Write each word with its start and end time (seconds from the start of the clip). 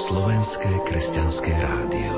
Slovenské 0.00 0.80
kresťanské 0.88 1.52
rádio. 1.60 2.12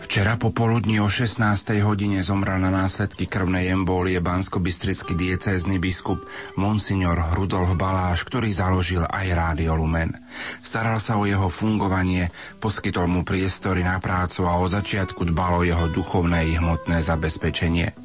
Včera 0.00 0.40
popoludní 0.40 1.04
o 1.04 1.12
16. 1.12 1.36
hodine 1.84 2.24
zomrel 2.24 2.64
na 2.64 2.72
následky 2.72 3.28
krvnej 3.28 3.68
embólie 3.68 4.24
bansko-bystrický 4.24 5.12
diecézny 5.12 5.76
biskup 5.76 6.24
Monsignor 6.56 7.20
Rudolf 7.36 7.76
Baláš, 7.76 8.24
ktorý 8.24 8.48
založil 8.48 9.04
aj 9.04 9.36
Rádio 9.36 9.76
Lumen. 9.76 10.16
Staral 10.64 10.96
sa 10.96 11.20
o 11.20 11.28
jeho 11.28 11.52
fungovanie, 11.52 12.32
poskytol 12.56 13.04
mu 13.04 13.20
priestory 13.20 13.84
na 13.84 14.00
prácu 14.00 14.48
a 14.48 14.56
od 14.56 14.72
začiatku 14.72 15.28
dbalo 15.28 15.60
jeho 15.68 15.92
duchovné 15.92 16.48
i 16.48 16.56
hmotné 16.56 17.04
zabezpečenie. 17.04 17.99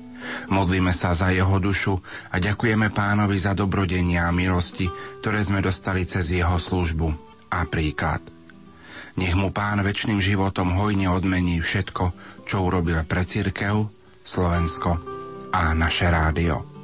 Modlíme 0.51 0.91
sa 0.91 1.15
za 1.17 1.31
jeho 1.33 1.57
dušu 1.57 1.97
a 2.31 2.35
ďakujeme 2.37 2.93
pánovi 2.93 3.37
za 3.39 3.57
dobrodenia 3.57 4.29
a 4.29 4.35
milosti, 4.35 4.89
ktoré 5.21 5.41
sme 5.41 5.63
dostali 5.63 6.05
cez 6.05 6.33
jeho 6.33 6.59
službu 6.59 7.07
a 7.51 7.65
príklad. 7.65 8.21
Nech 9.15 9.31
mu 9.31 9.55
pán 9.55 9.79
väčšným 9.79 10.19
životom 10.19 10.75
hojne 10.75 11.07
odmení 11.07 11.63
všetko, 11.63 12.03
čo 12.43 12.67
urobil 12.67 12.99
pre 13.07 13.23
církev, 13.23 13.87
Slovensko 14.25 14.91
a 15.55 15.71
naše 15.71 16.11
rádio. 16.11 16.74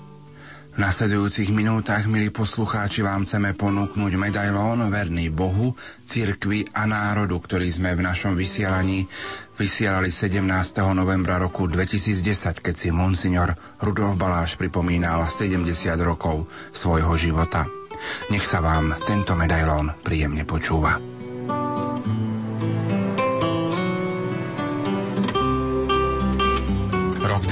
V 0.72 0.80
nasledujúcich 0.80 1.52
minútach, 1.52 2.08
milí 2.08 2.32
poslucháči, 2.32 3.04
vám 3.04 3.28
chceme 3.28 3.52
ponúknuť 3.60 4.16
medailón 4.16 4.88
verný 4.88 5.28
Bohu, 5.28 5.76
cirkvi 6.08 6.64
a 6.72 6.88
národu, 6.88 7.36
ktorý 7.44 7.68
sme 7.68 7.92
v 7.92 8.08
našom 8.08 8.40
vysielaní 8.40 9.04
vysielali 9.60 10.08
17. 10.08 10.48
novembra 10.96 11.44
roku 11.44 11.68
2010, 11.68 12.64
keď 12.64 12.76
si 12.80 12.88
monsignor 12.88 13.52
Rudolf 13.84 14.16
Baláš 14.16 14.56
pripomínal 14.56 15.28
70 15.28 15.68
rokov 16.00 16.48
svojho 16.72 17.20
života. 17.20 17.68
Nech 18.32 18.48
sa 18.48 18.64
vám 18.64 18.96
tento 19.04 19.36
medailón 19.36 19.92
príjemne 20.08 20.48
počúva. 20.48 21.11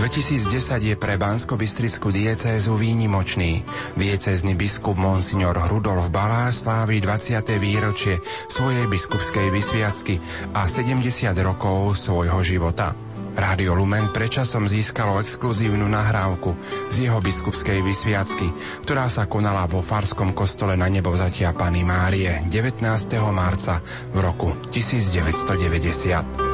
2010 0.09 0.89
je 0.89 0.95
pre 0.97 1.21
Bansko-Bystrickú 1.21 2.09
diecézu 2.09 2.73
výnimočný. 2.73 3.61
Diecézny 3.93 4.57
biskup 4.57 4.97
Monsignor 4.97 5.53
Rudolf 5.69 6.09
Balá 6.09 6.49
slávi 6.49 6.97
20. 6.97 7.45
výročie 7.61 8.17
svojej 8.49 8.89
biskupskej 8.89 9.53
vysviacky 9.53 10.17
a 10.57 10.66
70 10.66 11.05
rokov 11.45 11.93
svojho 11.93 12.41
života. 12.41 12.97
Rádio 13.38 13.77
Lumen 13.77 14.09
predčasom 14.09 14.66
získalo 14.66 15.21
exkluzívnu 15.21 15.85
nahrávku 15.85 16.57
z 16.89 17.05
jeho 17.05 17.21
biskupskej 17.21 17.85
vysviacky, 17.85 18.49
ktorá 18.89 19.13
sa 19.13 19.29
konala 19.29 19.69
vo 19.69 19.85
Farskom 19.85 20.33
kostole 20.33 20.73
na 20.73 20.89
nebovzatia 20.89 21.53
Pany 21.53 21.85
Márie 21.85 22.49
19. 22.49 22.81
marca 23.29 23.77
v 24.09 24.17
roku 24.25 24.57
1990. 24.73 26.48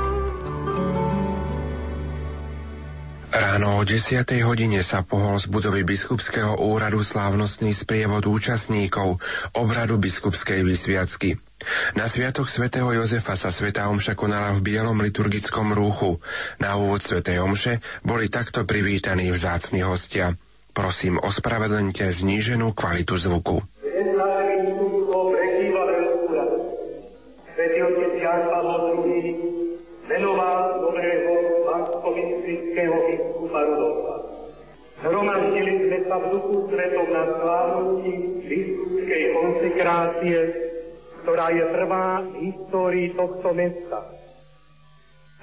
Ráno 3.56 3.80
o 3.80 3.88
10. 3.88 4.28
hodine 4.44 4.84
sa 4.84 5.08
pohol 5.08 5.40
z 5.40 5.48
budovy 5.48 5.88
biskupského 5.88 6.60
úradu 6.60 7.00
slávnostný 7.00 7.72
sprievod 7.72 8.28
účastníkov 8.28 9.16
obradu 9.56 9.96
biskupskej 9.96 10.60
vysviacky. 10.60 11.40
Na 11.96 12.04
sviatok 12.12 12.52
svätého 12.52 12.92
Jozefa 12.92 13.40
sa 13.40 13.56
sveta 13.56 13.88
omša 13.88 14.20
konala 14.20 14.52
v 14.52 14.60
bielom 14.60 15.00
liturgickom 15.00 15.72
rúchu. 15.72 16.20
Na 16.60 16.76
úvod 16.76 17.00
svätej 17.00 17.40
omše 17.40 17.80
boli 18.04 18.28
takto 18.28 18.68
privítaní 18.68 19.32
vzácni 19.32 19.88
hostia. 19.88 20.36
Prosím, 20.76 21.16
ospravedlňte 21.24 22.12
zníženú 22.12 22.76
kvalitu 22.76 23.16
zvuku. 23.16 23.64
Sa 36.16 36.24
v 36.24 36.32
duchu 36.32 36.72
svetom 36.72 37.08
na 37.12 37.24
slávnosti 37.28 38.14
biskupskej 38.48 39.24
konsekrácie, 39.36 40.38
ktorá 41.20 41.52
je 41.52 41.66
prvá 41.76 42.08
v 42.24 42.34
histórii 42.40 43.12
tohto 43.12 43.52
mesta. 43.52 44.00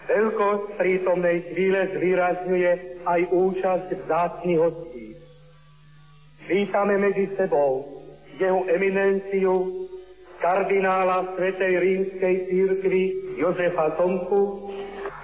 Veľkosť 0.09 0.81
prítomnej 0.81 1.45
chvíle 1.53 1.93
zvýrazňuje 1.93 2.71
aj 3.05 3.21
účasť 3.29 3.89
vzácných 4.01 4.61
hostí. 4.65 5.13
Vítame 6.49 6.97
medzi 6.97 7.29
sebou 7.37 7.85
jeho 8.41 8.65
eminenciu 8.73 9.85
kardinála 10.41 11.37
Svetej 11.37 11.73
rímskej 11.85 12.35
církvy 12.49 13.03
Jozefa 13.37 13.93
Tomku, 14.01 14.72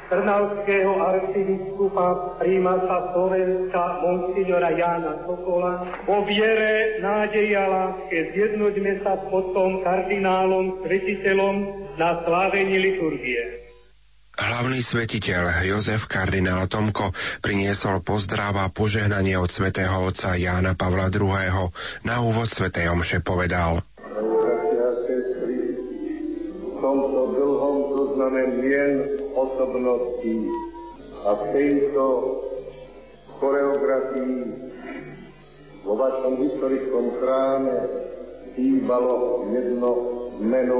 trnavského 0.08 0.92
arcibiskupa 1.04 2.36
prímasa 2.41 3.12
Slovenska 3.12 4.00
monsignora 4.00 4.72
Jána 4.72 5.12
Sokola. 5.22 5.84
Po 6.08 6.24
viere, 6.24 6.96
nádeji 7.04 7.52
a 7.54 7.64
láske 7.69 8.32
zjednoďme 8.32 9.04
sa 9.04 9.20
pod 9.28 9.52
tom 9.52 9.84
kardinálom, 9.84 10.80
svetiteľom 10.84 11.56
na 12.00 12.16
slávení 12.24 12.80
liturgie. 12.80 13.69
Hlavný 14.38 14.80
svetiteľ 14.80 15.66
Jozef 15.66 16.06
kardinál 16.06 16.70
Tomko 16.70 17.10
priniesol 17.42 18.00
pozdrav 18.06 18.54
a 18.54 18.70
požehnanie 18.70 19.34
od 19.34 19.50
svätého 19.50 19.98
otca 19.98 20.38
Jána 20.38 20.78
Pavla 20.78 21.10
II. 21.10 21.75
Na 22.06 22.22
úvod 22.22 22.46
svätej 22.46 22.86
omše 22.86 23.19
povedal. 23.19 23.82
V 26.54 26.78
tomto 26.78 27.22
dlhom 27.34 27.76
zozname 27.90 28.42
mien 28.62 29.17
osobností 29.38 30.50
a 31.22 31.31
v 31.34 31.43
tejto 31.54 32.04
choreografii 33.38 34.43
vo 35.87 35.94
vašom 35.94 36.34
historickom 36.43 37.04
chráme 37.22 37.76
chýbalo 38.53 39.47
jedno 39.54 39.91
meno 40.43 40.78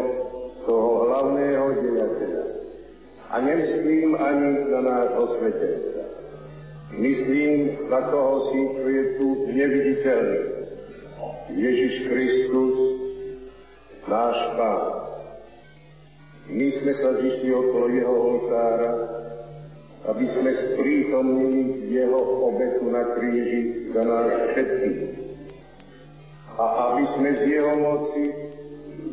toho 0.67 1.09
hlavného 1.09 1.67
dejateľa. 1.81 2.45
A 3.29 3.35
nemyslím 3.41 4.17
ani 4.19 4.51
na 4.73 4.81
náš 4.85 5.09
osvetenca. 5.17 6.03
Myslím 6.99 7.77
na 7.93 8.01
koho 8.09 8.51
si, 8.51 8.61
čo 8.75 8.85
je 8.89 9.05
tu 9.21 9.27
neviditeľný. 9.53 10.43
Ježiš 11.57 11.95
Kristus, 12.09 12.75
náš 14.09 14.39
Pán. 14.57 15.08
My 16.49 16.69
sme 16.81 16.93
sa 16.97 17.13
zišli 17.21 17.53
okolo 17.53 17.87
jeho 17.93 18.15
oltára, 18.17 18.93
aby 20.09 20.25
sme 20.33 20.51
sprítomnili 20.57 21.93
jeho 21.93 22.21
obetu 22.49 22.89
na 22.89 23.05
kríži 23.13 23.93
za 23.93 24.03
nás 24.03 24.29
všetkých. 24.57 25.01
A 26.57 26.65
aby 26.89 27.05
sme 27.15 27.31
z 27.37 27.43
jeho 27.53 27.75
moci 27.77 28.25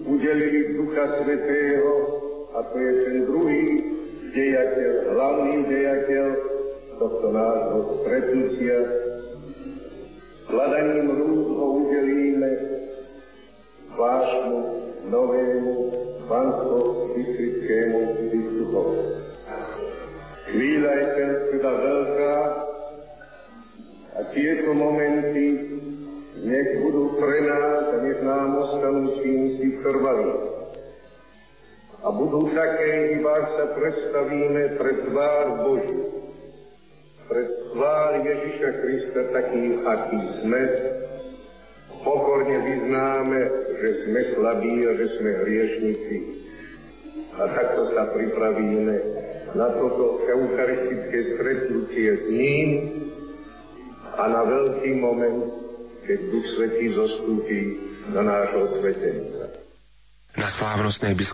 udelili 0.07 0.79
Ducha 0.79 1.05
Svetého, 1.19 1.91
to 2.55 2.77
je 2.79 2.93
ten 3.03 3.17
druhý 3.27 3.63
dejateľ, 4.31 4.91
hlavný 5.15 5.55
dejateľ 5.67 6.25
tohto 6.99 7.27
nášho 7.35 7.79
stretnutia. 7.99 9.04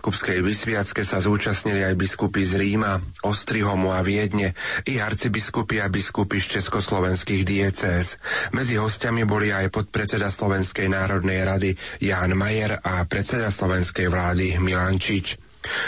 Biskupskej 0.02 0.42
vysviacke 0.42 1.06
sa 1.06 1.22
zúčastnili 1.22 1.86
aj 1.86 1.94
biskupy 1.94 2.42
z 2.42 2.58
Ríma, 2.58 2.98
Ostrihomu 3.22 3.94
a 3.94 4.02
Viedne 4.02 4.50
i 4.82 4.98
arcibiskupy 4.98 5.78
a 5.78 5.86
biskupy 5.86 6.42
z 6.42 6.58
československých 6.58 7.46
diecéz. 7.46 8.18
Medzi 8.50 8.82
hostiami 8.82 9.22
boli 9.22 9.54
aj 9.54 9.70
podpredseda 9.70 10.26
Slovenskej 10.26 10.90
národnej 10.90 11.46
rady 11.46 11.70
Ján 12.02 12.34
Majer 12.34 12.82
a 12.82 13.06
predseda 13.06 13.46
slovenskej 13.46 14.10
vlády 14.10 14.58
Milan 14.58 14.98
Čič. 14.98 15.38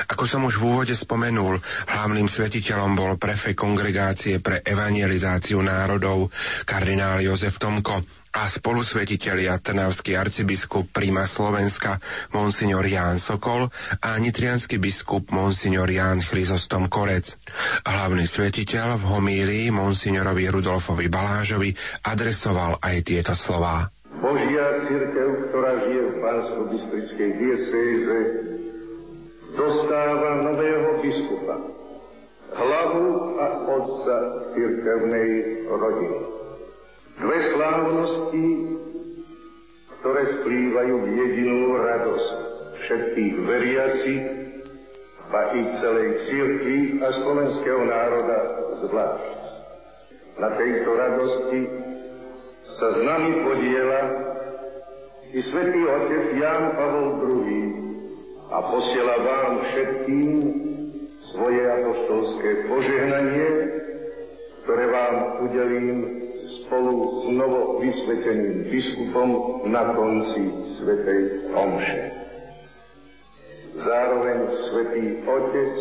Ako 0.06 0.30
som 0.30 0.46
už 0.46 0.62
v 0.62 0.70
úvode 0.70 0.94
spomenul, 0.94 1.58
hlavným 1.90 2.30
svetiteľom 2.30 2.94
bol 2.94 3.18
prefekt 3.18 3.58
kongregácie 3.58 4.38
pre 4.38 4.62
evangelizáciu 4.62 5.58
národov, 5.58 6.30
kardinál 6.62 7.18
Jozef 7.18 7.58
Tomko, 7.58 7.98
a 8.34 8.50
spolusvetitelia 8.50 9.62
Trnavský 9.62 10.18
arcibiskup 10.18 10.90
Prima 10.90 11.22
Slovenska 11.22 12.02
Monsignor 12.34 12.82
Ján 12.82 13.22
Sokol 13.22 13.70
a 14.02 14.10
nitrianský 14.18 14.82
biskup 14.82 15.30
Monsignor 15.30 15.86
Ján 15.86 16.18
Chryzostom 16.18 16.90
Korec. 16.90 17.38
Hlavný 17.86 18.26
svetiteľ 18.26 18.98
v 18.98 19.04
homílii 19.06 19.66
Monsignorovi 19.70 20.50
Rudolfovi 20.50 21.06
Balážovi 21.06 21.70
adresoval 22.10 22.82
aj 22.82 22.96
tieto 23.06 23.38
slová. 23.38 23.86
Božia 24.18 24.82
církev, 24.90 25.28
ktorá 25.50 25.72
žije 25.86 26.02
v 26.02 26.14
Pánsko-Bystrickej 26.22 27.30
diecéze, 27.38 28.18
dostáva 29.54 30.30
nového 30.42 31.02
biskupa, 31.02 31.56
hlavu 32.54 33.06
a 33.38 33.46
otca 33.68 34.16
církevnej 34.54 35.30
rodiny. 35.70 36.23
Dve 37.14 37.38
slávnosti, 37.54 38.46
ktoré 40.00 40.22
splývajú 40.40 40.94
v 40.98 41.08
jedinú 41.14 41.78
radosť 41.78 42.36
všetkých 42.84 43.34
veriacich 43.44 44.24
a 45.34 45.50
i 45.50 45.66
celej 45.82 46.30
církvy 46.30 46.78
a 47.02 47.08
slovenského 47.10 47.82
národa 47.90 48.38
zvlášť. 48.86 49.34
Na 50.38 50.50
tejto 50.54 50.90
radosti 50.94 51.60
sa 52.78 52.86
s 52.94 52.98
nami 53.02 53.32
podiela 53.42 54.00
i 55.34 55.38
svätý 55.42 55.82
otec 55.82 56.38
Jan 56.38 56.64
Pavol 56.78 57.08
II, 57.18 57.84
a 58.54 58.58
posiela 58.70 59.16
vám 59.18 59.52
všetkým 59.66 60.30
svoje 61.34 61.62
apoštolské 61.66 62.70
požehnanie, 62.70 63.48
ktoré 64.62 64.84
vám 64.94 65.14
udelím 65.42 66.23
spolu 66.74 67.22
s 67.22 67.24
novo 67.38 67.60
vysveteným 67.78 68.66
biskupom 68.66 69.30
na 69.70 69.94
konci 69.94 70.42
Svetej 70.74 71.54
Omše. 71.54 72.02
Zároveň 73.78 74.38
Svetý 74.66 75.22
Otec 75.22 75.74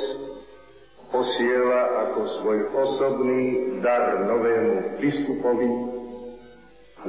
posiela 1.10 1.82
ako 2.06 2.22
svoj 2.38 2.60
osobný 2.78 3.42
dar 3.82 4.22
novému 4.22 5.02
biskupovi 5.02 5.70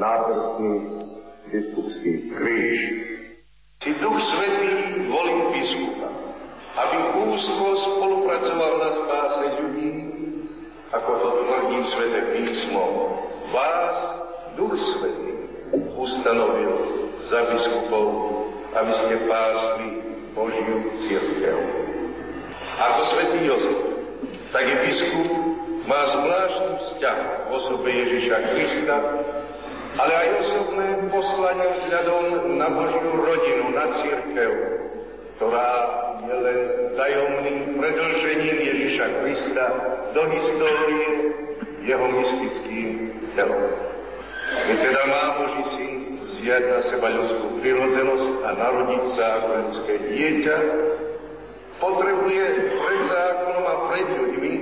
náprstný 0.01 0.75
biskupský 1.53 2.13
kríž. 2.41 2.81
Si 3.85 3.93
Duch 4.01 4.17
Svetý 4.17 5.05
volí 5.13 5.61
biskupa, 5.61 6.09
aby 6.81 6.99
úzko 7.37 7.77
spolupracoval 7.77 8.73
na 8.81 8.91
spáse 8.97 9.45
ľudí, 9.61 9.93
ako 10.89 11.11
to 11.21 11.29
tvrdí 11.37 11.79
Svete 11.85 12.21
písmo. 12.33 12.85
Vás 13.53 13.99
Duch 14.57 14.79
Svetý 14.79 15.35
ustanovil 15.99 16.73
za 17.27 17.45
biskupov, 17.51 18.07
aby 18.73 18.93
ste 18.95 19.15
pásli 19.29 19.89
Božiu 20.33 20.89
církev. 21.05 21.59
Ako 22.81 23.01
Svetý 23.05 23.51
Jozef, 23.51 23.79
tak 24.55 24.65
i 24.71 24.77
biskup 24.87 25.31
má 25.85 26.01
zvláštny 26.09 26.73
vzťah 26.81 27.19
v 27.21 27.49
osobe 27.53 27.89
Ježiša 27.91 28.39
Krista, 28.55 28.97
ale 29.95 30.13
aj 30.15 30.29
osobné 30.43 30.89
poslanie 31.13 31.69
vzhľadom 31.79 32.25
na 32.59 32.69
Božiu 32.73 33.11
rodinu, 33.15 33.65
na 33.77 33.87
církev, 33.99 34.51
ktorá 35.39 35.71
je 36.25 36.35
len 36.35 36.61
tajomným 36.99 37.79
predlžením 37.79 38.59
Ježiša 38.59 39.07
Krista 39.23 39.67
do 40.17 40.23
histórie 40.33 41.44
jeho 41.85 42.07
mystickým 42.17 42.89
telom. 43.37 43.69
My 44.69 44.75
teda 44.81 45.03
má 45.09 45.23
Boží 45.41 45.63
syn 45.77 45.93
vziať 46.33 46.63
na 46.69 46.81
seba 46.89 47.09
ľudskú 47.13 47.61
prirodzenosť 47.61 48.29
a 48.45 48.49
narodiť 48.57 49.03
sa 49.17 49.25
ako 49.41 49.49
ľudské 49.65 49.95
dieťa, 50.09 50.57
potrebuje 51.81 52.45
pred 52.73 53.01
zákonom 53.09 53.65
a 53.65 53.75
pred 53.93 54.07
ľuďmi 54.09 54.55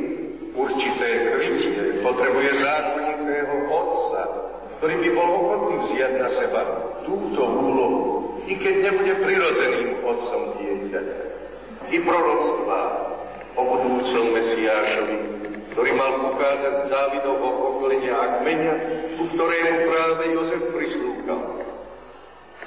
určité 0.59 1.09
krytie, 1.35 2.03
potrebuje 2.03 2.51
zákonitého 2.59 3.55
otca, 3.71 4.23
ktorý 4.79 4.95
by 4.99 5.09
bol 5.15 5.29
ochotný 5.31 5.77
vziať 5.87 6.13
na 6.19 6.29
seba 6.35 6.61
túto 7.07 7.43
úlohu, 7.43 8.01
i 8.51 8.55
keď 8.59 8.91
nebude 8.91 9.15
prirodzeným 9.23 10.03
otcom 10.03 10.43
dieťaťa. 10.59 11.19
I 11.93 11.97
proroctva 12.03 12.81
o 13.53 13.63
budúcom 13.63 14.25
Mesiášovi, 14.33 15.32
ktorý 15.73 15.91
mal 15.97 16.13
pochádzať 16.21 16.75
z 16.85 16.85
Dávidovho 16.93 17.51
pokolenia 17.57 18.13
a 18.13 18.27
kmeňa, 18.41 18.75
ku 19.17 19.25
ktorému 19.33 19.77
práve 19.89 20.25
Jozef 20.37 20.63
prislúkal. 20.69 21.43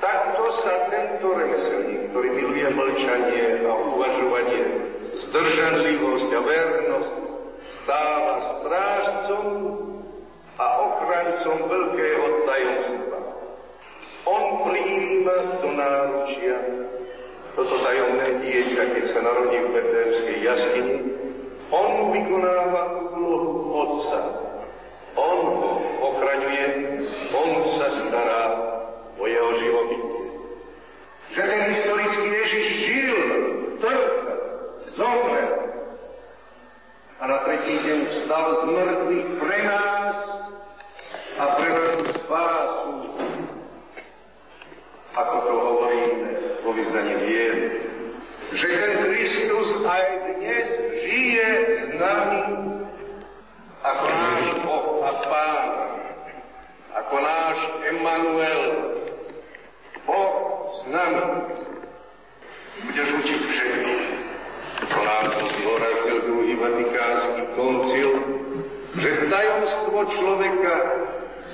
Takto 0.02 0.44
sa 0.66 0.90
tento 0.90 1.28
remeselník, 1.34 2.12
ktorý 2.12 2.30
miluje 2.34 2.68
mlčanie 2.74 3.66
a 3.66 3.72
uvažovanie, 3.74 4.64
zdržanlivosť 5.30 6.30
a 6.34 6.42
vernosť, 6.42 7.16
stáva 7.82 8.34
strážcom 8.60 9.48
a 10.58 10.66
ochrancom 10.84 11.58
veľkého 11.70 12.26
tajomstva. 12.50 13.20
On 14.26 14.46
prijíma 14.66 15.38
do 15.62 15.70
náručia 15.78 16.58
toto 17.56 17.80
tajomné 17.88 18.44
dieťa, 18.44 18.84
keď 19.00 19.04
sa 19.16 19.20
narodí 19.24 19.58
v 19.64 19.72
Betlehemskej 19.72 20.38
jaskyni. 20.44 21.25
On 21.76 22.16
vykonáva 22.16 22.84
úlohu 23.12 23.52
otca. 23.76 24.20
On 25.20 25.40
ho 25.44 25.72
ochraňuje, 26.00 26.66
on 27.36 27.50
sa 27.76 27.88
stará 27.92 28.44
o 29.20 29.24
jeho 29.28 29.52
živobytie. 29.60 30.24
Že 31.36 31.42
ten 31.52 31.62
historický 31.76 32.24
Ježiš 32.32 32.66
žil, 32.88 33.20
trpel, 33.84 34.04
zomrel 34.96 35.52
a 37.20 37.24
na 37.28 37.38
tretí 37.44 37.76
deň 37.84 38.00
vstal 38.08 38.46
z 38.56 38.62
mŕtvych 38.72 39.30
pre 39.44 39.58
nás 39.68 40.16
a 41.36 41.44
pre 41.60 41.68
našu 41.76 42.04
spásu, 42.24 42.92
ako 45.16 45.36
to 45.44 45.54
hovoríme 45.60 46.32
vo 46.64 46.72
vyznaní. 46.72 47.25
Že 48.56 48.72
ten 48.72 48.94
Kristus 49.12 49.68
aj 49.84 50.06
dnes 50.40 50.68
žije 51.04 51.48
s 51.76 51.82
nami 52.00 52.44
ako 53.84 54.06
náš 54.08 54.46
Boh 54.64 55.04
a 55.04 55.12
Pán, 55.28 55.68
ako 56.96 57.16
náš 57.20 57.58
Emanuel, 57.92 58.64
Boh 60.08 60.72
s 60.72 60.80
nami. 60.88 61.52
Budeš 62.80 63.10
učiť 63.28 63.42
všetkých. 63.44 64.08
To 64.88 65.00
nám 65.04 65.26
to 65.36 65.44
zdôraznil 65.60 66.18
druhý 66.24 66.54
Vatikánsky 66.56 67.44
koncil, 67.60 68.10
že 69.04 69.10
tajomstvo 69.28 70.00
človeka 70.16 70.76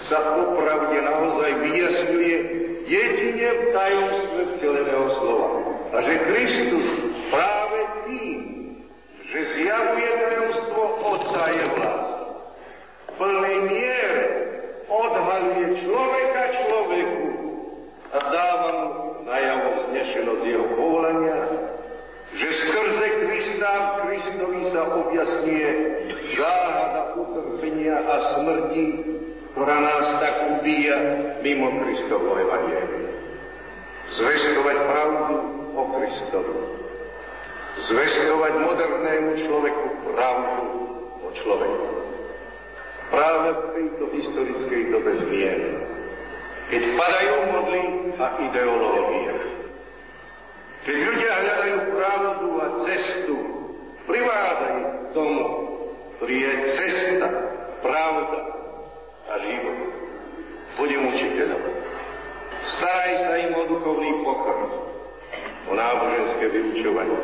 sa 0.06 0.38
popravde 0.38 1.02
naozaj 1.02 1.50
vyjasňuje 1.66 2.38
jedine 2.86 3.48
v 3.50 3.62
tajomstve 3.74 4.42
vteleného 4.54 5.08
slova. 5.18 5.71
A 5.92 5.98
že 6.00 6.24
Kristus 6.24 6.88
práve 7.28 7.80
tým, 8.08 8.40
že 9.28 9.40
zjavuje 9.60 10.08
tajomstvo 10.08 10.84
Otca 11.04 11.44
je 11.52 11.66
lásky, 11.68 12.28
v 13.04 13.10
plnej 13.20 13.60
odhaluje 14.88 15.68
človeka 15.84 16.44
človeku 16.64 17.28
a 18.12 18.20
dáva 18.24 18.70
mu 18.72 18.90
najavo 19.28 19.70
znešenosť 19.92 20.44
jeho 20.48 20.68
povolania, 20.80 21.40
že 22.40 22.48
skrze 22.56 23.08
Krista 23.28 23.72
v 23.72 23.88
Kristovi 24.08 24.62
sa 24.72 24.82
objasňuje 24.96 25.70
záhada 26.40 27.20
utrpenia 27.20 28.00
a 28.00 28.16
smrti, 28.36 28.86
ktorá 29.52 29.76
nás 29.76 30.08
tak 30.24 30.36
ubíja 30.60 30.98
mimo 31.44 31.84
Kristovo 31.84 32.40
Evangelium. 32.40 33.12
Zvestovať 34.12 34.78
pravdu 34.88 35.61
o 35.82 35.84
Kristovi. 35.98 36.56
Zvestovať 37.82 38.54
modernému 38.62 39.32
človeku 39.42 39.86
pravdu 40.14 40.66
o 41.26 41.30
človeku. 41.34 41.86
Práve 43.10 43.50
v 43.52 43.62
tejto 43.76 44.04
historickej 44.14 44.82
dobe 44.94 45.12
zmien, 45.26 45.62
keď 46.70 46.82
padajú 46.96 47.36
modly 47.52 47.84
a 48.22 48.28
ideológie, 48.46 49.34
Keď 50.82 50.98
ľudia 50.98 51.34
hľadajú 51.46 51.78
pravdu 51.94 52.48
a 52.58 52.68
cestu, 52.90 53.36
privádzajú 54.10 54.82
k 54.82 55.06
tomu, 55.14 55.44
ktorý 56.18 56.36
je 56.42 56.54
cesta, 56.74 57.28
pravda 57.86 58.40
a 59.30 59.34
život. 59.46 59.78
Budem 60.82 61.02
učiteľom. 61.12 61.64
Staraj 62.66 63.12
sa 63.26 63.34
im 63.46 63.52
o 63.54 63.64
duchovný 63.70 64.12
pokrm, 64.26 64.91
o 65.68 65.74
náboženské 65.76 66.46
vyučovanie. 66.50 67.20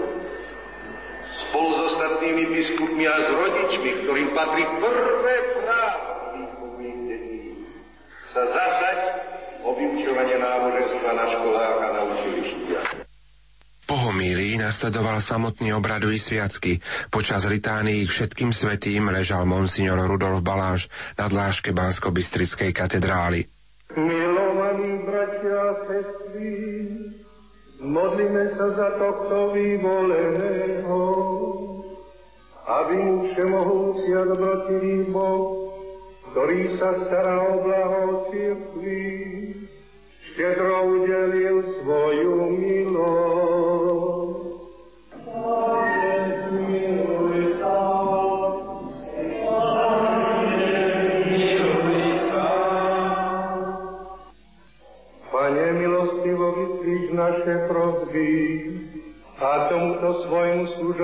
Spolu 1.47 1.69
s 1.73 1.79
ostatnými 1.93 2.49
biskupmi 2.51 3.05
a 3.07 3.15
s 3.15 3.27
rodičmi, 3.31 3.89
ktorým 4.03 4.29
patrí 4.33 4.63
prvé 4.81 5.35
právo 5.61 6.11
výchovných 6.33 6.99
detí, 7.07 7.39
sa 8.33 8.43
zasaď 8.45 8.99
o 9.63 9.71
vyučovanie 9.73 10.37
náboženstva 10.37 11.11
na 11.13 11.25
školách 11.29 11.77
a 11.77 11.87
na 11.93 12.01
učilištiach. 12.03 12.89
Po 13.87 13.95
homílii 13.95 14.59
nasledoval 14.59 15.23
samotný 15.23 15.71
obradový 15.71 16.19
sviacky. 16.19 16.83
Počas 17.07 17.47
litánií 17.47 18.03
k 18.03 18.11
všetkým 18.11 18.51
svetým 18.51 19.07
ležal 19.07 19.47
monsignor 19.47 20.03
Rudolf 20.03 20.43
Baláš 20.43 20.91
na 21.15 21.31
dláške 21.31 21.71
Bansko-Bystrickej 21.71 22.75
katedrály. 22.75 23.47
Milovaní 23.95 25.07
bratia 25.07 25.55
a 25.55 25.73
sestry, 25.87 26.51
modlíme 27.87 28.51
sa 28.59 28.67
za 28.75 28.89
tohto 28.99 29.55
vyvoleného, 29.55 31.01
aby 32.67 32.95
mu 32.99 33.15
všemohúci 33.31 34.11
a 34.11 34.23
dobrotivý 34.27 35.07
Boh, 35.07 35.71
ktorý 36.31 36.75
sa 36.75 36.89
stará 37.07 37.39
o 37.47 37.63
blaho 37.63 38.27
církvy, 38.27 39.07
štedro 40.35 40.99
udelil 40.99 41.46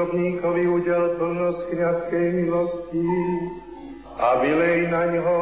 svojmu 0.03 0.39
služobníkovi 0.43 0.67
udel 0.67 1.15
plnosť 1.15 1.61
kniazkej 1.71 2.27
milosti 2.35 3.07
a 4.19 4.27
vylej 4.43 4.91
na 4.91 5.03
ňo 5.15 5.41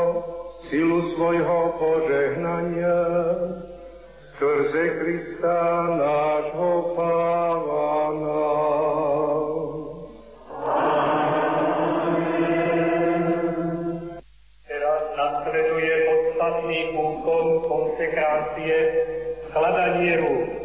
silu 0.70 1.01
svojho 1.18 1.82
požehnania 1.82 2.98
skrze 4.38 4.86
Krista 5.01 5.62
nášho 5.98 6.94
Pána. 6.94 8.46
Teraz 14.70 15.03
nasleduje 15.18 15.94
podstatný 16.06 16.80
úkon 16.94 17.48
konsekrácie 17.65 18.77
skladanie 19.50 20.22
rúk. 20.22 20.62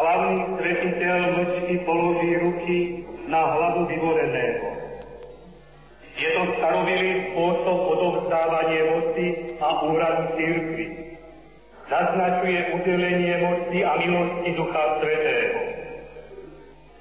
Hlavný 0.00 0.56
svetiteľ 0.56 1.18
mlčky 1.36 1.74
položí 1.84 2.30
ruky 2.40 2.99
na 3.30 3.40
hlavu 3.46 3.86
vyvoleného. 3.86 4.68
Je 6.18 6.28
to 6.34 6.42
starobilý 6.58 7.30
spôsob 7.30 7.78
odovzdávania 7.96 8.82
moci 8.90 9.26
a 9.62 9.68
úradu 9.86 10.24
církvy. 10.36 10.86
Naznačuje 11.86 12.60
udelenie 12.76 13.34
moci 13.40 13.78
a 13.86 13.92
milosti 13.96 14.50
Ducha 14.58 14.84
Svetého. 14.98 15.58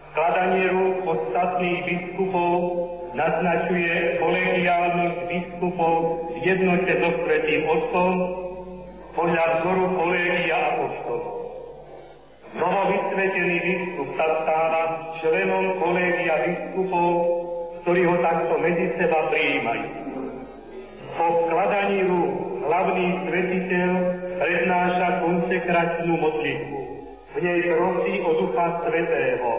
Skladanie 0.10 0.66
rúk 0.70 0.98
ostatných 1.06 1.80
biskupov 1.86 2.54
naznačuje 3.18 4.22
kolegiálnosť 4.22 5.20
biskupov 5.30 5.94
v 6.34 6.36
jednote 6.46 6.94
so 7.02 7.10
Svetým 7.26 7.64
Otcom 7.70 8.14
podľa 9.18 9.46
vzoru 9.60 9.86
kolegia 9.98 10.58
apoštolov. 10.74 11.09
Novovysvetený 12.60 13.56
biskup 13.64 14.20
sa 14.20 14.28
stáva 14.44 14.82
členom 15.24 15.80
kolegia 15.80 16.44
biskupov, 16.44 17.24
ktorí 17.82 18.04
ho 18.04 18.20
takto 18.20 18.60
medzi 18.60 18.92
seba 19.00 19.32
prijímajú. 19.32 19.88
Po 21.16 21.48
skladaní 21.48 22.04
rúk 22.04 22.32
hlavný 22.68 23.08
svetiteľ 23.24 23.90
prednáša 24.44 25.24
konsekračnú 25.24 26.20
modlitbu. 26.20 26.80
V 27.32 27.36
nej 27.40 27.60
prosí 27.72 28.14
o 28.28 28.32
Ducha 28.44 28.68
Svetého, 28.84 29.50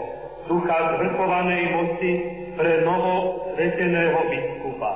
Ducha 0.45 0.77
zvrchovanej 0.93 1.63
moci 1.73 2.11
pre 2.53 2.85
novo 2.85 3.49
sveteného 3.57 4.19
biskupa. 4.29 4.93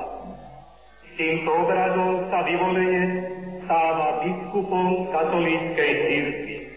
Týmto 1.18 1.50
obradom 1.58 2.30
sa 2.30 2.38
vyvolenie 2.46 3.02
stáva 3.66 4.22
biskupom 4.22 5.10
katolíckej 5.10 5.90
církvy. 6.06 6.75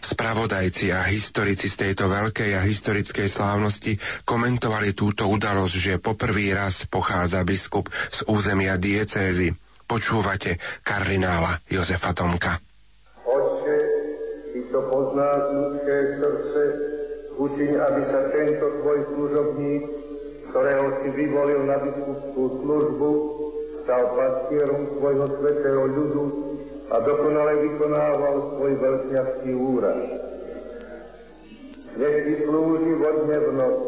Spravodajci 0.00 0.96
a 0.96 1.04
historici 1.04 1.68
z 1.68 1.76
tejto 1.86 2.08
veľkej 2.08 2.56
a 2.56 2.64
historickej 2.64 3.28
slávnosti 3.28 4.00
komentovali 4.24 4.96
túto 4.96 5.28
udalosť, 5.28 5.74
že 5.76 6.02
poprvý 6.02 6.56
raz 6.56 6.88
pochádza 6.88 7.44
biskup 7.44 7.92
z 7.92 8.24
územia 8.24 8.80
diecézy. 8.80 9.52
Počúvate 9.84 10.56
kardinála 10.80 11.60
Jozefa 11.68 12.16
Tomka. 12.16 12.56
Otče, 13.28 13.78
Ty 14.50 14.60
to 14.72 14.80
poznáš 14.88 15.42
ľudské 15.52 15.96
srdce, 16.16 16.62
učiň, 17.36 17.72
aby 17.76 18.02
sa 18.08 18.20
tento 18.32 18.66
Tvoj 18.80 18.98
služobník, 19.14 19.82
ktorého 20.50 20.86
si 20.98 21.08
vyvolil 21.14 21.60
na 21.68 21.76
biskupskú 21.78 22.42
službu, 22.64 23.10
stal 23.84 24.02
pastierom 24.16 24.82
svojho 24.96 25.26
svetého 25.38 25.82
ľudu 25.86 26.22
a 26.90 26.96
dokonale 26.98 27.54
vykonával 27.70 28.36
svoj 28.58 28.72
veľkňaský 28.82 29.50
úrad. 29.54 30.00
Nech 31.94 32.18
Ty 32.26 32.34
slúži 32.42 32.92
vodne 32.98 33.38
v 33.38 33.48
noc, 33.54 33.78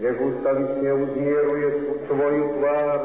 nech 0.00 0.18
ústavične 0.20 0.90
uzmieruje 1.00 1.68
Tvoju 2.10 2.44
tvár 2.60 3.00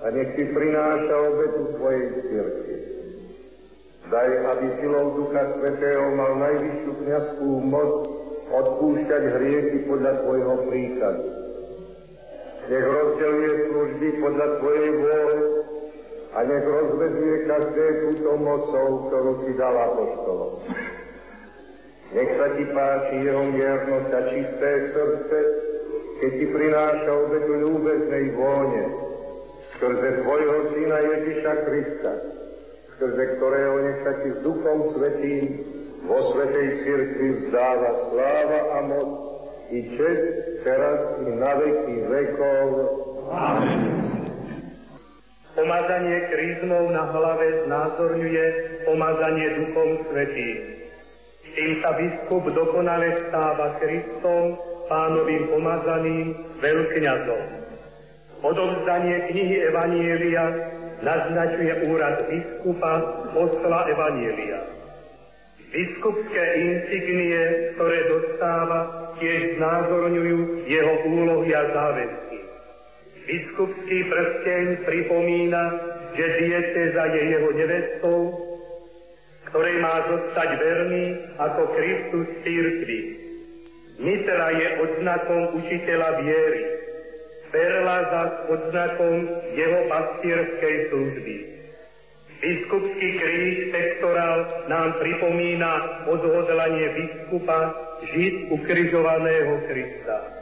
a 0.00 0.06
nech 0.16 0.32
Ty 0.32 0.44
prináša 0.56 1.14
obetu 1.28 1.62
Tvojej 1.76 2.04
cirkvi. 2.24 2.76
Daj, 4.04 4.30
aby 4.52 4.66
silou 4.80 5.06
Ducha 5.16 5.44
Svetého 5.56 6.12
mal 6.12 6.32
najvyššiu 6.38 6.92
kniazskú 7.04 7.48
moc 7.68 7.92
odpúšťať 8.52 9.22
hriechy 9.40 9.78
podľa 9.88 10.12
Tvojho 10.24 10.54
príkazu. 10.68 11.30
Nech 12.64 12.86
rozdeluje 12.88 13.50
služby 13.68 14.08
podľa 14.24 14.46
Tvojej 14.60 14.90
vôle 15.04 15.43
a 16.34 16.38
nech 16.42 16.66
rozvezuje 16.66 17.46
každé 17.46 17.86
túto 18.02 18.30
mocou, 18.42 19.06
ktorú 19.06 19.32
si 19.46 19.52
dal 19.54 19.74
apoštolom. 19.78 20.52
Nech 22.14 22.30
sa 22.38 22.46
ti 22.58 22.64
páči 22.74 23.16
jeho 23.22 23.44
miernosť 23.54 24.10
a 24.10 24.20
čisté 24.34 24.70
srdce, 24.90 25.38
keď 26.18 26.30
ti 26.38 26.46
prináša 26.50 27.10
obetu 27.10 27.54
ľúbeznej 27.58 28.26
vône, 28.34 28.82
skrze 29.78 30.10
tvojho 30.22 30.58
syna 30.74 30.98
Ježiša 31.02 31.54
Krista, 31.66 32.12
skrze 32.94 33.24
ktorého 33.38 33.74
nech 33.82 34.00
sa 34.02 34.12
ti 34.22 34.28
s 34.34 34.38
Duchom 34.42 34.78
Svetým 34.94 35.44
vo 36.06 36.18
Svetej 36.34 36.68
Cirkvi 36.82 37.28
vzdáva 37.46 37.90
sláva 38.10 38.60
a 38.74 38.78
moc 38.90 39.10
i 39.70 39.78
čest 39.96 40.26
teraz 40.62 40.98
i 41.24 41.30
na 41.34 41.52
veky 41.58 41.96
vekov. 42.10 42.66
Amen. 43.32 44.03
Pomazanie 45.54 46.18
krízmou 46.34 46.90
na 46.90 47.06
hlave 47.14 47.62
znázorňuje 47.70 48.44
pomazanie 48.90 49.48
Duchom 49.54 50.02
Svetým. 50.10 50.58
Tým 51.54 51.70
sa 51.78 51.94
biskup 51.94 52.50
dokonale 52.50 53.14
stáva 53.30 53.78
Kristom, 53.78 54.58
pánovým 54.90 55.46
pomazaným 55.46 56.34
veľkňazom. 56.58 57.44
Odovzdanie 58.42 59.30
knihy 59.30 59.56
Evanielia 59.70 60.44
naznačuje 61.06 61.86
úrad 61.86 62.26
biskupa 62.26 62.92
posla 63.30 63.86
Evanielia. 63.94 64.58
Biskupské 65.70 66.44
insignie, 66.66 67.74
ktoré 67.78 68.10
dostáva, 68.10 69.10
tiež 69.22 69.58
znázorňujú 69.62 70.66
jeho 70.66 70.94
úlohy 71.06 71.50
a 71.54 71.62
záväzky. 71.70 72.33
Biskupský 73.24 74.04
prsteň 74.04 74.84
pripomína, 74.84 75.62
že 76.12 76.26
dieceza 76.44 77.04
je 77.08 77.22
jeho 77.32 77.50
nevestou, 77.56 78.20
ktorej 79.48 79.80
má 79.80 79.96
zostať 80.12 80.50
verný 80.60 81.04
ako 81.40 81.62
Kristus 81.72 82.28
církvy. 82.44 83.00
Mitra 83.96 84.52
je 84.52 84.68
odznakom 84.76 85.56
učiteľa 85.56 86.10
viery, 86.20 86.62
perla 87.48 87.98
za 88.12 88.22
odznakom 88.52 89.16
jeho 89.56 89.80
pastierskej 89.88 90.74
služby. 90.92 91.36
Biskupský 92.44 93.08
kríž 93.24 93.72
pektorál 93.72 94.68
nám 94.68 95.00
pripomína 95.00 96.04
odhodlanie 96.12 96.92
biskupa 96.92 97.72
žiť 98.04 98.52
ukrižovaného 98.52 99.64
Krista. 99.64 100.33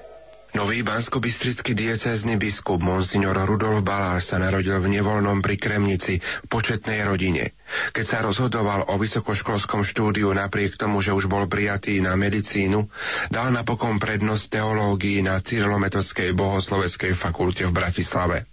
Nový 0.52 0.84
banskobistrický 0.84 1.72
diecézny 1.72 2.36
biskup 2.36 2.84
Monsignor 2.84 3.40
Rudolf 3.48 3.80
Baláš 3.80 4.28
sa 4.28 4.36
narodil 4.36 4.76
v 4.84 5.00
nevoľnom 5.00 5.40
pri 5.40 5.56
Kremnici 5.56 6.20
v 6.20 6.46
početnej 6.52 7.08
rodine. 7.08 7.56
Keď 7.96 8.04
sa 8.04 8.20
rozhodoval 8.20 8.92
o 8.92 9.00
vysokoškolskom 9.00 9.80
štúdiu 9.80 10.28
napriek 10.36 10.76
tomu, 10.76 11.00
že 11.00 11.16
už 11.16 11.32
bol 11.32 11.48
prijatý 11.48 12.04
na 12.04 12.20
medicínu, 12.20 12.84
dal 13.32 13.48
napokon 13.48 13.96
prednosť 13.96 14.60
teológii 14.60 15.24
na 15.24 15.40
Cyrilometodskej 15.40 16.36
bohosloveckej 16.36 17.16
fakulte 17.16 17.64
v 17.64 17.72
Bratislave. 17.72 18.44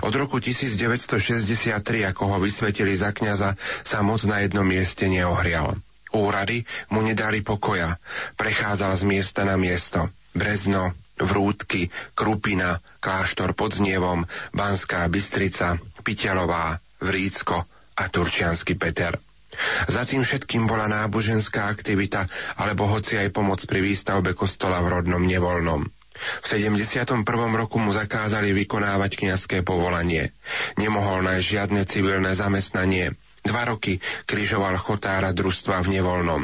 Od 0.00 0.12
roku 0.16 0.40
1963, 0.40 2.08
ako 2.08 2.22
ho 2.24 2.36
vysvetili 2.40 2.96
za 2.96 3.12
kňaza, 3.12 3.52
sa 3.84 4.00
moc 4.00 4.24
na 4.24 4.40
jednom 4.40 4.64
mieste 4.64 5.12
neohrial. 5.12 5.76
Úrady 6.16 6.64
mu 6.88 7.04
nedali 7.04 7.44
pokoja. 7.44 8.00
Prechádzal 8.40 8.96
z 8.96 9.04
miesta 9.04 9.44
na 9.44 9.60
miesto. 9.60 10.08
Brezno, 10.32 11.03
Vrútky, 11.18 11.90
Krupina, 12.18 12.82
Kláštor 12.98 13.54
pod 13.54 13.74
Znievom, 13.76 14.26
Banská 14.50 15.06
Bystrica, 15.06 15.78
Piteľová, 16.02 16.78
Vrícko 17.02 17.66
a 17.94 18.04
Turčiansky 18.10 18.74
Peter. 18.74 19.14
Za 19.86 20.02
tým 20.02 20.26
všetkým 20.26 20.66
bola 20.66 20.90
náboženská 20.90 21.70
aktivita 21.70 22.26
alebo 22.58 22.90
hoci 22.90 23.22
aj 23.22 23.30
pomoc 23.30 23.62
pri 23.62 23.86
výstavbe 23.86 24.34
kostola 24.34 24.82
v 24.82 24.98
rodnom 24.98 25.22
nevoľnom. 25.22 25.86
V 26.14 26.46
71. 26.46 27.26
roku 27.58 27.76
mu 27.82 27.90
zakázali 27.90 28.54
vykonávať 28.54 29.18
kňazské 29.18 29.66
povolanie. 29.66 30.30
Nemohol 30.78 31.26
nájsť 31.26 31.46
žiadne 31.46 31.82
civilné 31.86 32.30
zamestnanie. 32.38 33.18
Dva 33.44 33.62
roky 33.68 34.00
križoval 34.24 34.80
chotára 34.80 35.36
družstva 35.36 35.84
v 35.84 36.00
nevoľnom. 36.00 36.42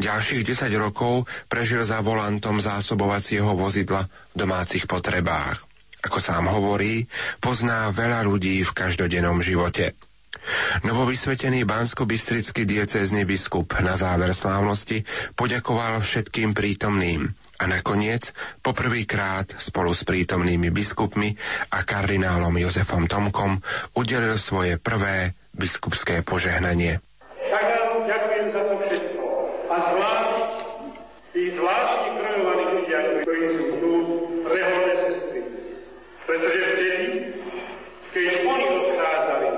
Ďalších 0.00 0.42
10 0.42 0.72
rokov 0.80 1.28
prežil 1.46 1.84
za 1.84 2.00
volantom 2.00 2.58
zásobovacieho 2.58 3.52
vozidla 3.52 4.08
v 4.32 4.34
domácich 4.34 4.88
potrebách. 4.88 5.60
Ako 6.00 6.16
sám 6.16 6.48
hovorí, 6.48 7.04
pozná 7.44 7.92
veľa 7.92 8.24
ľudí 8.24 8.64
v 8.64 8.72
každodennom 8.72 9.44
živote. 9.44 9.92
Novovysvetený 10.88 11.68
bansko-bystrický 11.68 12.64
diecézny 12.64 13.28
biskup 13.28 13.76
na 13.84 13.92
záver 14.00 14.32
slávnosti 14.32 15.04
poďakoval 15.36 16.00
všetkým 16.00 16.56
prítomným 16.56 17.28
a 17.60 17.64
nakoniec 17.68 18.32
poprvýkrát 18.64 19.52
spolu 19.60 19.92
s 19.92 20.08
prítomnými 20.08 20.72
biskupmi 20.72 21.36
a 21.76 21.84
kardinálom 21.84 22.56
Jozefom 22.56 23.04
Tomkom 23.04 23.60
udelil 23.92 24.40
svoje 24.40 24.80
prvé 24.80 25.36
biskupské 25.54 26.22
požehnanie. 26.22 27.02
Tak 27.50 27.64
vám 27.66 28.06
ďakujem 28.06 28.46
za 28.54 28.62
to 28.68 28.74
všetko. 28.86 29.24
A 29.70 29.76
zvlášť 29.78 30.36
tí 31.34 31.42
zvláštni 31.54 32.08
krojovaní 32.18 32.64
ľudia, 32.78 32.98
ktorí 33.22 33.44
sú 33.54 33.64
tu, 33.78 33.92
reholné 34.50 34.94
sestry. 34.98 35.40
Pretože 36.26 36.58
vtedy, 36.58 37.08
keď 38.14 38.26
oni 38.46 38.66
odchádzali 38.66 39.48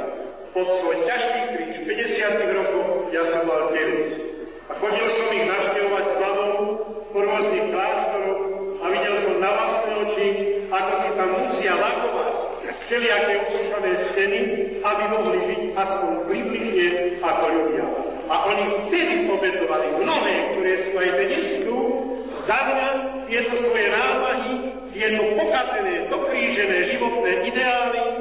pod 0.53 0.69
svoj 0.81 0.97
ťažký 1.09 1.41
kríž 1.57 1.77
50 2.21 2.59
rokov, 2.61 2.87
ja 3.13 3.25
som 3.29 3.43
mal 3.49 3.73
9. 3.73 4.69
A 4.69 4.73
chodil 4.81 5.07
som 5.13 5.29
ich 5.33 5.45
navštevovať 5.49 6.05
s 6.09 6.15
hlavou 6.17 6.53
po 7.13 7.19
rôznych 7.21 7.67
kláštoroch 7.73 8.43
a 8.81 8.85
videl 8.89 9.17
som 9.21 9.35
na 9.41 9.51
vlastné 9.53 9.93
oči, 10.01 10.27
ako 10.73 10.93
si 10.97 11.09
tam 11.17 11.31
musia 11.41 11.73
lakovať 11.77 12.29
všelijaké 12.93 13.35
ukúšané 13.49 13.93
steny, 14.13 14.41
aby 14.85 15.03
mohli 15.09 15.39
byť 15.49 15.61
aspoň 15.81 16.13
približne 16.29 16.89
ako 17.25 17.45
ľudia. 17.49 17.85
A 18.29 18.35
oni 18.53 18.65
vtedy 18.85 19.33
obetovali 19.33 19.97
mnohé, 19.97 20.35
ktoré 20.53 20.73
sú 20.85 20.91
aj 21.01 21.11
dnes 21.25 21.47
tu, 21.65 21.77
za 22.45 22.61
tieto 23.33 23.55
svoje 23.65 23.87
námahy, 23.97 24.77
tieto 24.93 25.25
pokazené, 25.41 26.05
dokrížené 26.13 26.79
životné 26.93 27.33
ideály 27.49 28.12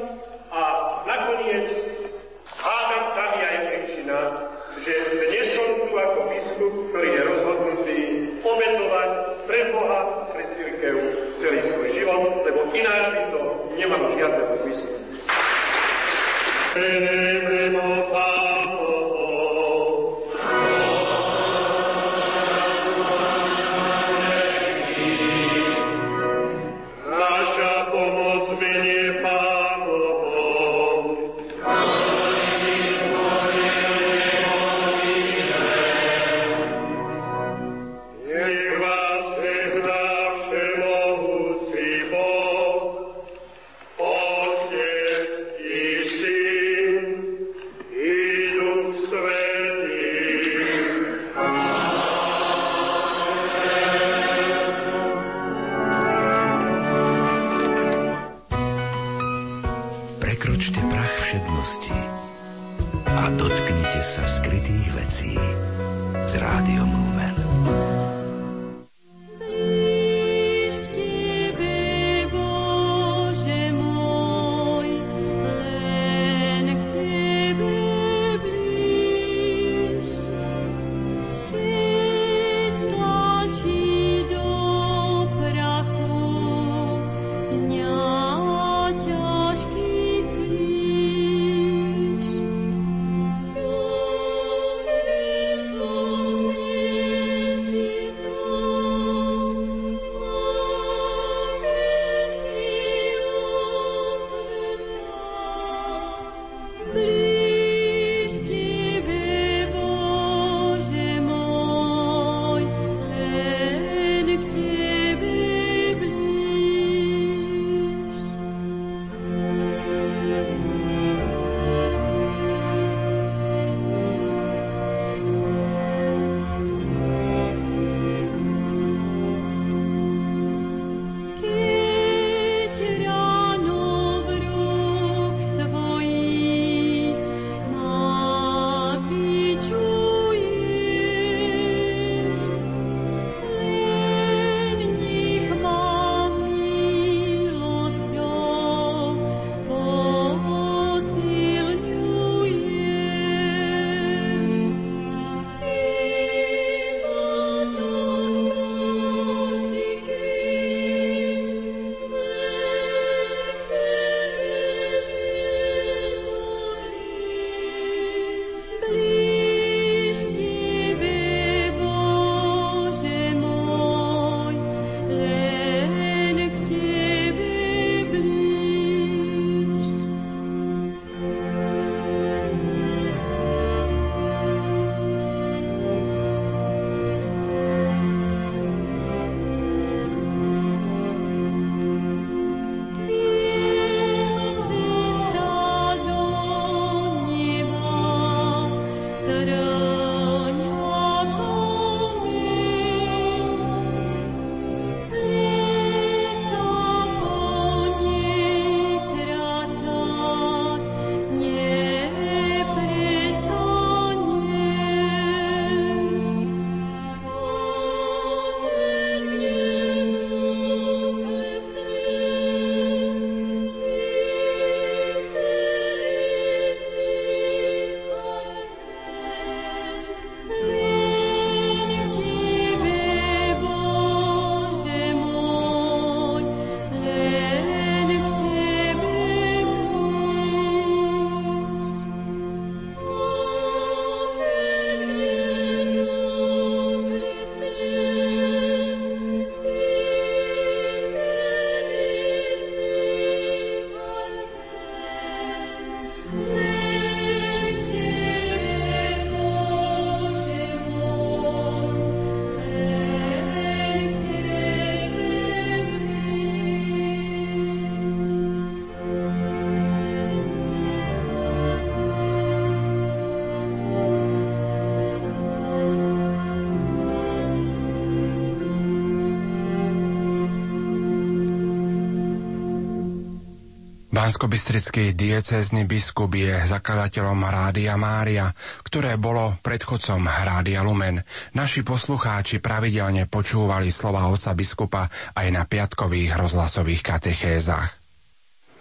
Banskobystrický 284.32 285.12
diecézny 285.12 285.84
biskup 285.84 286.32
je 286.32 286.56
zakladateľom 286.64 287.52
Rádia 287.52 288.00
Mária, 288.00 288.48
ktoré 288.80 289.20
bolo 289.20 289.60
predchodcom 289.60 290.24
Rádia 290.24 290.88
Lumen. 290.88 291.20
Naši 291.52 291.84
poslucháči 291.84 292.64
pravidelne 292.64 293.28
počúvali 293.28 293.92
slova 293.92 294.32
otca 294.32 294.56
biskupa 294.56 295.12
aj 295.36 295.48
na 295.52 295.68
piatkových 295.68 296.40
rozhlasových 296.40 297.04
katechézach. 297.04 297.92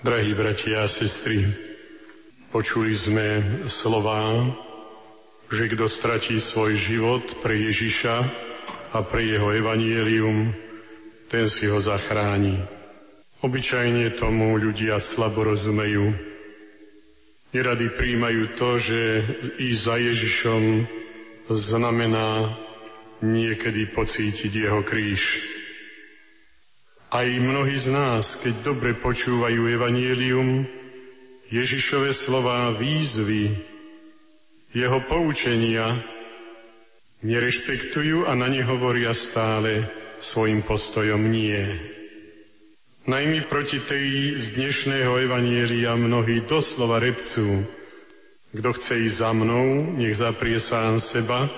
Drahí 0.07 0.39
bratia 0.39 0.87
a 0.87 0.89
sestry, 0.89 1.43
počuli 2.55 2.95
sme 2.95 3.59
slová, 3.67 4.47
že 5.51 5.67
kto 5.67 5.91
stratí 5.91 6.39
svoj 6.39 6.79
život 6.79 7.27
pre 7.43 7.59
Ježiša 7.59 8.17
a 8.95 9.03
pre 9.03 9.27
jeho 9.27 9.51
evanielium, 9.51 10.55
ten 11.27 11.51
si 11.51 11.67
ho 11.67 11.83
zachráni. 11.83 12.80
Obyčajne 13.41 14.21
tomu 14.21 14.61
ľudia 14.61 15.01
slabo 15.01 15.49
rozumejú. 15.49 16.13
Nerady 17.57 17.89
príjmajú 17.89 18.53
to, 18.53 18.77
že 18.77 19.01
ísť 19.57 19.81
za 19.81 19.97
Ježišom 19.97 20.63
znamená 21.49 22.53
niekedy 23.25 23.89
pocítiť 23.97 24.53
jeho 24.53 24.85
kríž. 24.85 25.41
Aj 27.09 27.25
mnohí 27.25 27.81
z 27.81 27.89
nás, 27.97 28.37
keď 28.37 28.61
dobre 28.61 28.93
počúvajú 28.93 29.73
Evangelium, 29.73 30.69
Ježišove 31.49 32.13
slova 32.13 32.77
výzvy, 32.77 33.57
jeho 34.77 35.01
poučenia, 35.09 35.97
nerešpektujú 37.25 38.29
a 38.29 38.37
na 38.37 38.53
ne 38.53 38.61
hovoria 38.69 39.17
stále 39.17 39.89
svojim 40.21 40.61
postojom 40.61 41.25
nie. 41.25 42.00
Najmä 43.01 43.49
proti 43.49 43.81
tej 43.81 44.37
z 44.37 44.61
dnešného 44.61 45.25
evanielia 45.25 45.97
mnohí 45.97 46.45
doslova 46.45 47.01
repcú. 47.01 47.65
Kto 48.53 48.77
chce 48.77 49.09
ísť 49.09 49.25
za 49.25 49.33
mnou, 49.33 49.97
nech 49.97 50.13
zaprie 50.13 50.61
sám 50.61 51.01
seba, 51.01 51.49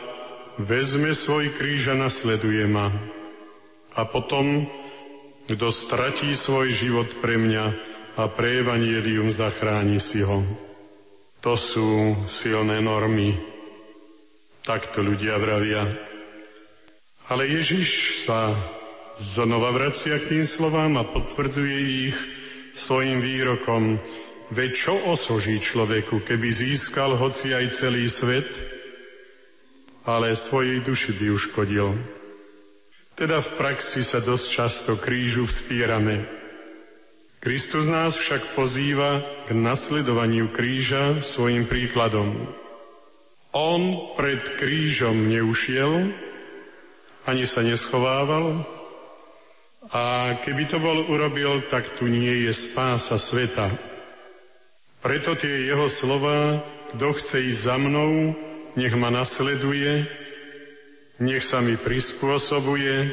vezme 0.55 1.11
svoj 1.11 1.51
kríž 1.59 1.91
a 1.91 1.99
nasleduje 1.99 2.63
ma. 2.71 2.95
A 3.91 4.07
potom, 4.07 4.71
kto 5.51 5.75
stratí 5.75 6.31
svoj 6.39 6.71
život 6.71 7.11
pre 7.19 7.35
mňa 7.35 7.75
a 8.15 8.31
pre 8.31 8.63
evanielium 8.63 9.35
zachráni 9.35 9.99
si 9.99 10.23
ho. 10.23 10.47
To 11.43 11.59
sú 11.59 12.23
silné 12.31 12.79
normy. 12.79 13.35
Takto 14.63 15.03
ľudia 15.03 15.43
vravia. 15.43 15.91
Ale 17.27 17.51
Ježiš 17.51 18.23
sa 18.31 18.55
znova 19.23 19.71
vracia 19.71 20.19
k 20.19 20.29
tým 20.37 20.45
slovám 20.45 20.99
a 20.99 21.07
potvrdzuje 21.07 21.79
ich 22.11 22.17
svojim 22.75 23.23
výrokom. 23.23 24.03
Veď 24.53 24.71
čo 24.75 24.95
osoží 25.09 25.57
človeku, 25.63 26.27
keby 26.27 26.53
získal 26.53 27.17
hoci 27.17 27.55
aj 27.55 27.73
celý 27.73 28.11
svet, 28.11 28.51
ale 30.05 30.35
svojej 30.35 30.83
duši 30.83 31.15
by 31.17 31.27
uškodil. 31.33 31.97
Teda 33.17 33.39
v 33.39 33.49
praxi 33.55 34.03
sa 34.03 34.19
dosť 34.19 34.47
často 34.51 34.93
krížu 34.99 35.47
vspierame. 35.47 36.27
Kristus 37.39 37.87
nás 37.87 38.19
však 38.19 38.59
pozýva 38.59 39.23
k 39.47 39.55
nasledovaniu 39.57 40.51
kríža 40.51 41.23
svojim 41.23 41.65
príkladom. 41.65 42.35
On 43.53 44.15
pred 44.19 44.59
krížom 44.59 45.29
neušiel, 45.29 46.13
ani 47.29 47.45
sa 47.47 47.63
neschovával, 47.63 48.65
a 49.93 50.35
keby 50.41 50.65
to 50.65 50.81
bol 50.81 51.05
urobil, 51.05 51.61
tak 51.69 52.01
tu 52.01 52.09
nie 52.09 52.49
je 52.49 52.53
spása 52.57 53.21
sveta. 53.21 53.69
Preto 55.05 55.37
tie 55.37 55.69
jeho 55.69 55.85
slova, 55.93 56.65
kto 56.97 57.13
chce 57.13 57.53
ísť 57.53 57.61
za 57.61 57.77
mnou, 57.77 58.33
nech 58.73 58.95
ma 58.97 59.13
nasleduje, 59.13 60.09
nech 61.21 61.45
sa 61.45 61.61
mi 61.61 61.77
prispôsobuje, 61.77 63.13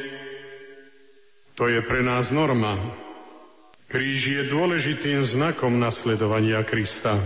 to 1.52 1.68
je 1.68 1.84
pre 1.84 2.00
nás 2.00 2.32
norma. 2.32 2.80
Kríž 3.92 4.40
je 4.40 4.42
dôležitým 4.48 5.20
znakom 5.20 5.76
nasledovania 5.76 6.64
Krista. 6.64 7.20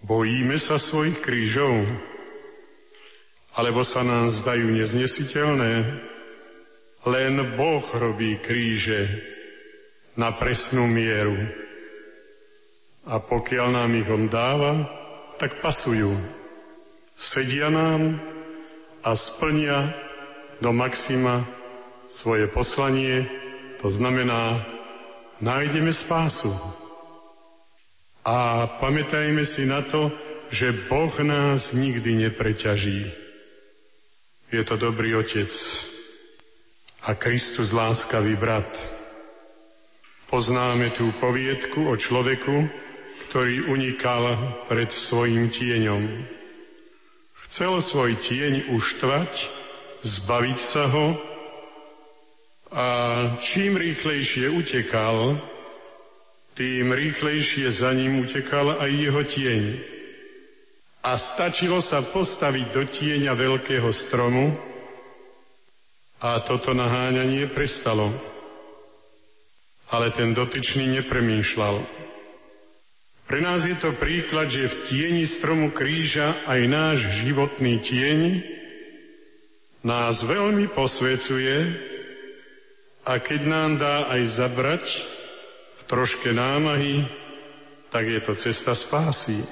Bojíme 0.00 0.56
sa 0.56 0.80
svojich 0.80 1.20
krížov, 1.20 1.84
alebo 3.52 3.84
sa 3.84 4.00
nám 4.00 4.32
zdajú 4.32 4.72
neznesiteľné, 4.72 6.00
len 7.06 7.58
Boh 7.58 7.82
robí 7.82 8.38
kríže 8.38 9.22
na 10.14 10.30
presnú 10.30 10.86
mieru. 10.86 11.38
A 13.10 13.18
pokiaľ 13.18 13.66
nám 13.74 13.90
ich 13.98 14.06
on 14.06 14.30
dáva, 14.30 14.86
tak 15.42 15.58
pasujú. 15.58 16.14
Sedia 17.18 17.66
nám 17.66 18.22
a 19.02 19.18
splnia 19.18 19.90
do 20.62 20.70
maxima 20.70 21.42
svoje 22.06 22.46
poslanie, 22.46 23.26
to 23.82 23.90
znamená, 23.90 24.62
nájdeme 25.42 25.90
spásu. 25.90 26.54
A 28.22 28.70
pamätajme 28.78 29.42
si 29.42 29.66
na 29.66 29.82
to, 29.82 30.14
že 30.54 30.86
Boh 30.86 31.10
nás 31.26 31.74
nikdy 31.74 32.28
nepreťaží. 32.28 33.10
Je 34.54 34.62
to 34.62 34.78
dobrý 34.78 35.18
otec, 35.18 35.50
a 37.02 37.18
Kristus 37.18 37.74
láskavý 37.74 38.38
brat. 38.38 38.70
Poznáme 40.30 40.94
tú 40.94 41.10
poviedku 41.18 41.90
o 41.90 41.98
človeku, 41.98 42.70
ktorý 43.28 43.66
unikal 43.74 44.38
pred 44.70 44.86
svojim 44.94 45.50
tieňom. 45.50 46.06
Chcel 47.42 47.82
svoj 47.82 48.16
tieň 48.22 48.70
uštvať, 48.70 49.50
zbaviť 50.06 50.58
sa 50.62 50.86
ho 50.88 51.18
a 52.72 52.86
čím 53.42 53.76
rýchlejšie 53.76 54.48
utekal, 54.48 55.42
tým 56.54 56.94
rýchlejšie 56.94 57.66
za 57.68 57.90
ním 57.92 58.22
utekal 58.22 58.78
aj 58.78 58.90
jeho 58.94 59.22
tieň. 59.26 59.64
A 61.02 61.18
stačilo 61.18 61.82
sa 61.82 61.98
postaviť 61.98 62.66
do 62.70 62.86
tieňa 62.86 63.34
veľkého 63.34 63.90
stromu, 63.90 64.54
a 66.22 66.38
toto 66.38 66.70
naháňanie 66.70 67.50
prestalo. 67.50 68.14
Ale 69.90 70.14
ten 70.14 70.30
dotyčný 70.32 70.86
nepremýšľal. 71.02 71.82
Pre 73.26 73.40
nás 73.42 73.66
je 73.66 73.74
to 73.74 73.90
príklad, 73.98 74.48
že 74.48 74.70
v 74.70 74.76
tieni 74.86 75.24
stromu 75.26 75.74
kríža 75.74 76.38
aj 76.46 76.60
náš 76.70 76.98
životný 77.10 77.82
tieň 77.82 78.20
nás 79.82 80.22
veľmi 80.22 80.70
posvecuje 80.70 81.74
a 83.02 83.18
keď 83.18 83.40
nám 83.42 83.70
dá 83.82 84.06
aj 84.14 84.22
zabrať 84.30 84.84
v 85.74 85.82
troške 85.90 86.30
námahy, 86.30 87.10
tak 87.90 88.06
je 88.06 88.20
to 88.22 88.38
cesta 88.38 88.78
spásy. 88.78 89.42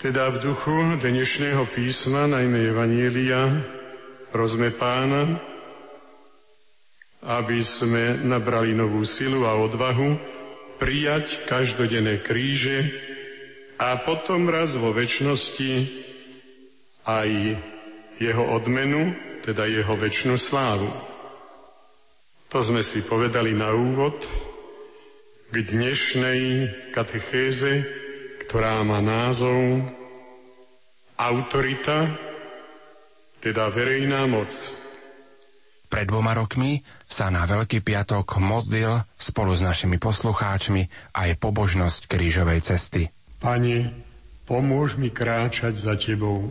Teda 0.00 0.32
v 0.32 0.40
duchu 0.42 0.98
dnešného 0.98 1.68
písma, 1.70 2.26
najmä 2.26 2.72
Evanielia, 2.72 3.62
Prosme 4.32 4.72
pána, 4.72 5.36
aby 7.20 7.60
sme 7.60 8.16
nabrali 8.16 8.72
novú 8.72 9.04
silu 9.04 9.44
a 9.44 9.60
odvahu 9.60 10.16
prijať 10.80 11.44
každodenné 11.44 12.24
kríže 12.24 12.96
a 13.76 14.00
potom 14.00 14.48
raz 14.48 14.72
vo 14.80 14.88
väčšnosti 14.88 15.72
aj 17.04 17.28
jeho 18.16 18.44
odmenu, 18.56 19.12
teda 19.44 19.68
jeho 19.68 19.92
väčšnú 20.00 20.40
slávu. 20.40 20.88
To 22.56 22.58
sme 22.64 22.80
si 22.80 23.04
povedali 23.04 23.52
na 23.52 23.76
úvod 23.76 24.16
k 25.52 25.60
dnešnej 25.60 26.72
katechéze, 26.96 27.84
ktorá 28.48 28.80
má 28.80 29.04
názov 29.04 29.84
Autorita 31.20 32.31
teda 33.42 33.68
verejná 33.74 34.24
moc. 34.30 34.48
Pred 35.90 36.08
dvoma 36.08 36.32
rokmi 36.32 36.80
sa 37.04 37.28
na 37.28 37.44
Veľký 37.44 37.84
piatok 37.84 38.40
modlil 38.40 39.04
spolu 39.20 39.52
s 39.52 39.60
našimi 39.60 40.00
poslucháčmi 40.00 40.88
aj 41.12 41.36
pobožnosť 41.36 42.08
krížovej 42.08 42.64
cesty. 42.64 43.12
Pane, 43.42 43.92
pomôž 44.48 44.96
mi 44.96 45.12
kráčať 45.12 45.76
za 45.76 45.98
Tebou. 46.00 46.48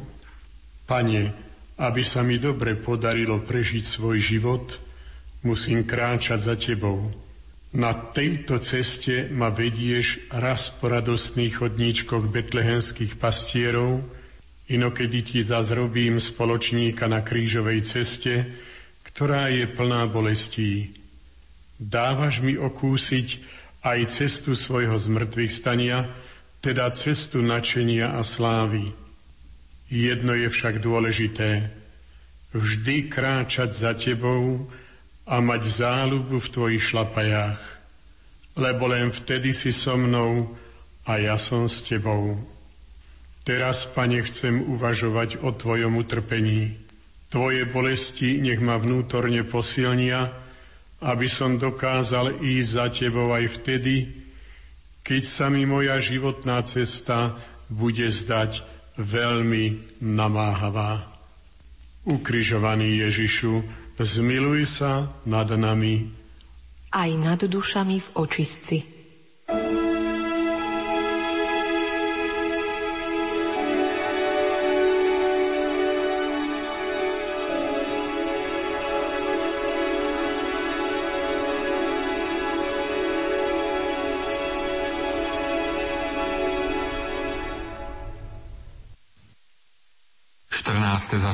Pane, 0.85 1.33
aby 1.81 2.01
sa 2.05 2.21
mi 2.21 2.37
dobre 2.37 2.77
podarilo 2.77 3.41
prežiť 3.41 3.81
svoj 3.81 4.21
život, 4.21 4.77
musím 5.41 5.89
kráčať 5.89 6.39
za 6.45 6.53
Tebou. 6.53 7.09
Na 7.71 7.95
tejto 7.95 8.59
ceste 8.61 9.31
ma 9.31 9.49
vedieš 9.49 10.27
raz 10.29 10.69
po 10.69 10.91
radostných 10.91 11.65
chodníčkoch 11.65 12.29
betlehenských 12.29 13.17
pastierov, 13.17 14.05
Inokedy 14.71 15.19
ti 15.27 15.39
zazrobím 15.43 16.15
spoločníka 16.23 17.11
na 17.11 17.19
krížovej 17.19 17.83
ceste, 17.83 18.47
ktorá 19.03 19.51
je 19.51 19.67
plná 19.67 20.07
bolestí. 20.07 20.95
Dávaš 21.75 22.39
mi 22.39 22.55
okúsiť 22.55 23.27
aj 23.83 23.99
cestu 24.07 24.55
svojho 24.55 24.95
zmrtvých 24.95 25.51
stania, 25.51 26.07
teda 26.63 26.87
cestu 26.95 27.43
načenia 27.43 28.15
a 28.15 28.23
slávy. 28.23 28.95
Jedno 29.91 30.31
je 30.39 30.47
však 30.47 30.79
dôležité. 30.79 31.67
Vždy 32.55 33.11
kráčať 33.11 33.75
za 33.75 33.91
tebou 33.91 34.71
a 35.27 35.43
mať 35.43 35.67
záľubu 35.67 36.39
v 36.39 36.47
tvojich 36.47 36.83
šlapajách, 36.95 37.59
lebo 38.55 38.87
len 38.87 39.11
vtedy 39.11 39.51
si 39.51 39.75
so 39.75 39.99
mnou 39.99 40.55
a 41.03 41.19
ja 41.19 41.35
som 41.35 41.67
s 41.67 41.83
tebou. 41.83 42.50
Teraz, 43.41 43.89
pane, 43.89 44.21
chcem 44.21 44.61
uvažovať 44.69 45.41
o 45.41 45.49
tvojom 45.49 45.97
utrpení. 45.97 46.77
Tvoje 47.31 47.65
bolesti 47.65 48.37
nech 48.37 48.61
ma 48.61 48.77
vnútorne 48.77 49.41
posilnia, 49.41 50.29
aby 51.01 51.25
som 51.25 51.57
dokázal 51.57 52.37
ísť 52.37 52.69
za 52.69 52.85
tebou 52.93 53.33
aj 53.33 53.61
vtedy, 53.61 54.21
keď 55.01 55.21
sa 55.25 55.49
mi 55.49 55.65
moja 55.65 55.97
životná 55.97 56.61
cesta 56.61 57.33
bude 57.65 58.05
zdať 58.05 58.61
veľmi 59.01 59.97
namáhavá. 60.05 61.09
Ukrižovaný 62.05 63.01
Ježišu, 63.09 63.65
zmiluj 63.97 64.67
sa 64.69 65.09
nad 65.25 65.49
nami. 65.49 66.09
Aj 66.91 67.09
nad 67.15 67.39
dušami 67.39 67.97
v 67.97 68.09
očistci. 68.19 68.90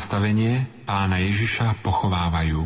14. 0.07 0.15
zastavenie 0.23 0.63
pána 0.87 1.19
Ježiša 1.19 1.83
pochovávajú. 1.83 2.63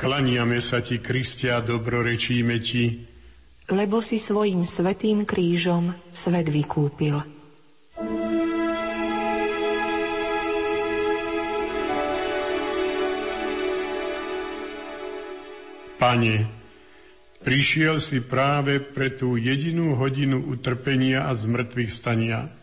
Klaniame 0.00 0.64
sa 0.64 0.80
ti, 0.80 0.96
Kristia, 0.96 1.60
dobrorečíme 1.60 2.56
ti, 2.64 3.04
lebo 3.68 4.00
si 4.00 4.16
svojim 4.16 4.64
svetým 4.64 5.28
krížom 5.28 5.92
svet 6.08 6.48
vykúpil. 6.48 7.20
Pane, 16.00 16.36
prišiel 17.44 18.00
si 18.00 18.24
práve 18.24 18.80
pre 18.80 19.12
tú 19.12 19.36
jedinú 19.36 19.92
hodinu 20.00 20.40
utrpenia 20.48 21.28
a 21.28 21.36
zmrtvých 21.36 21.92
stania– 21.92 22.48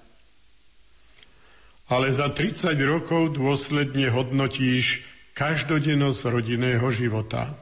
ale 1.88 2.12
za 2.12 2.28
30 2.28 2.76
rokov 2.84 3.39
dôsledne 3.39 4.12
hodnotíš 4.12 5.08
každodennosť 5.32 6.21
rodinného 6.28 6.84
života. 6.91 7.56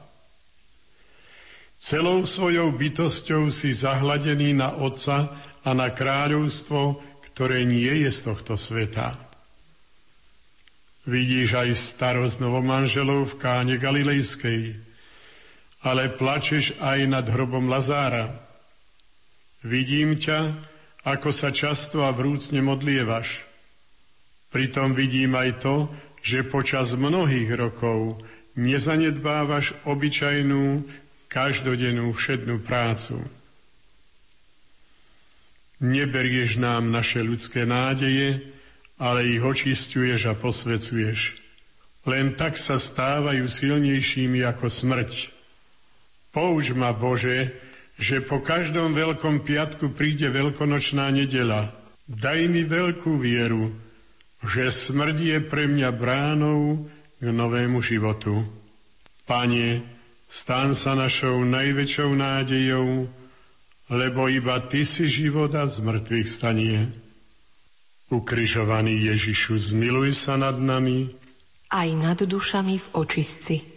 Celou 1.76 2.24
svojou 2.26 2.72
bytosťou 2.72 3.52
si 3.52 3.70
zahladený 3.70 4.56
na 4.56 4.74
Otca 4.80 5.30
a 5.62 5.70
na 5.76 5.92
kráľovstvo, 5.92 6.98
ktoré 7.30 7.68
nie 7.68 8.02
je 8.02 8.10
z 8.10 8.20
tohto 8.32 8.56
sveta. 8.56 9.14
Vidíš 11.06 11.54
aj 11.54 11.70
starosť 11.76 12.42
novomanželov 12.42 13.30
v 13.30 13.38
káne 13.38 13.74
Galilejskej, 13.78 14.74
ale 15.86 16.10
plačeš 16.10 16.74
aj 16.82 16.98
nad 17.06 17.26
hrobom 17.30 17.70
Lazára. 17.70 18.42
Vidím 19.62 20.18
ťa, 20.18 20.56
ako 21.06 21.30
sa 21.30 21.54
často 21.54 22.02
a 22.02 22.10
vrúcne 22.10 22.58
modlievaš– 22.58 23.38
Pritom 24.50 24.94
vidím 24.94 25.34
aj 25.34 25.50
to, 25.62 25.76
že 26.22 26.46
počas 26.46 26.94
mnohých 26.94 27.50
rokov 27.54 28.18
nezanedbávaš 28.58 29.76
obyčajnú, 29.84 30.82
každodennú 31.28 32.10
všednú 32.14 32.62
prácu. 32.64 33.20
Neberieš 35.84 36.56
nám 36.56 36.88
naše 36.88 37.20
ľudské 37.20 37.68
nádeje, 37.68 38.40
ale 38.96 39.28
ich 39.28 39.44
očistuješ 39.44 40.32
a 40.32 40.34
posvecuješ. 40.34 41.36
Len 42.08 42.32
tak 42.32 42.56
sa 42.56 42.80
stávajú 42.80 43.44
silnejšími 43.44 44.40
ako 44.46 44.72
smrť. 44.72 45.12
Pouč 46.32 46.72
ma, 46.72 46.96
Bože, 46.96 47.52
že 48.00 48.24
po 48.24 48.40
každom 48.40 48.96
veľkom 48.96 49.44
piatku 49.44 49.92
príde 49.92 50.32
veľkonočná 50.32 51.12
nedela. 51.12 51.76
Daj 52.08 52.40
mi 52.48 52.62
veľkú 52.64 53.20
vieru, 53.20 53.74
že 54.46 54.72
smrť 54.72 55.16
je 55.20 55.38
pre 55.42 55.66
mňa 55.66 55.90
bránou 55.92 56.86
k 57.18 57.26
novému 57.28 57.82
životu. 57.82 58.46
Pane, 59.26 59.82
stan 60.30 60.72
sa 60.72 60.94
našou 60.94 61.42
najväčšou 61.42 62.10
nádejou, 62.14 63.10
lebo 63.90 64.20
iba 64.30 64.58
Ty 64.66 64.86
si 64.86 65.10
život 65.10 65.54
a 65.54 65.66
z 65.66 65.82
mŕtvych 65.82 66.28
stanie. 66.30 66.90
Ukrižovaný 68.10 69.10
Ježišu, 69.10 69.58
zmiluj 69.58 70.14
sa 70.14 70.38
nad 70.38 70.54
nami, 70.62 71.10
aj 71.70 71.88
nad 71.98 72.18
dušami 72.22 72.78
v 72.78 72.86
očistci. 72.94 73.75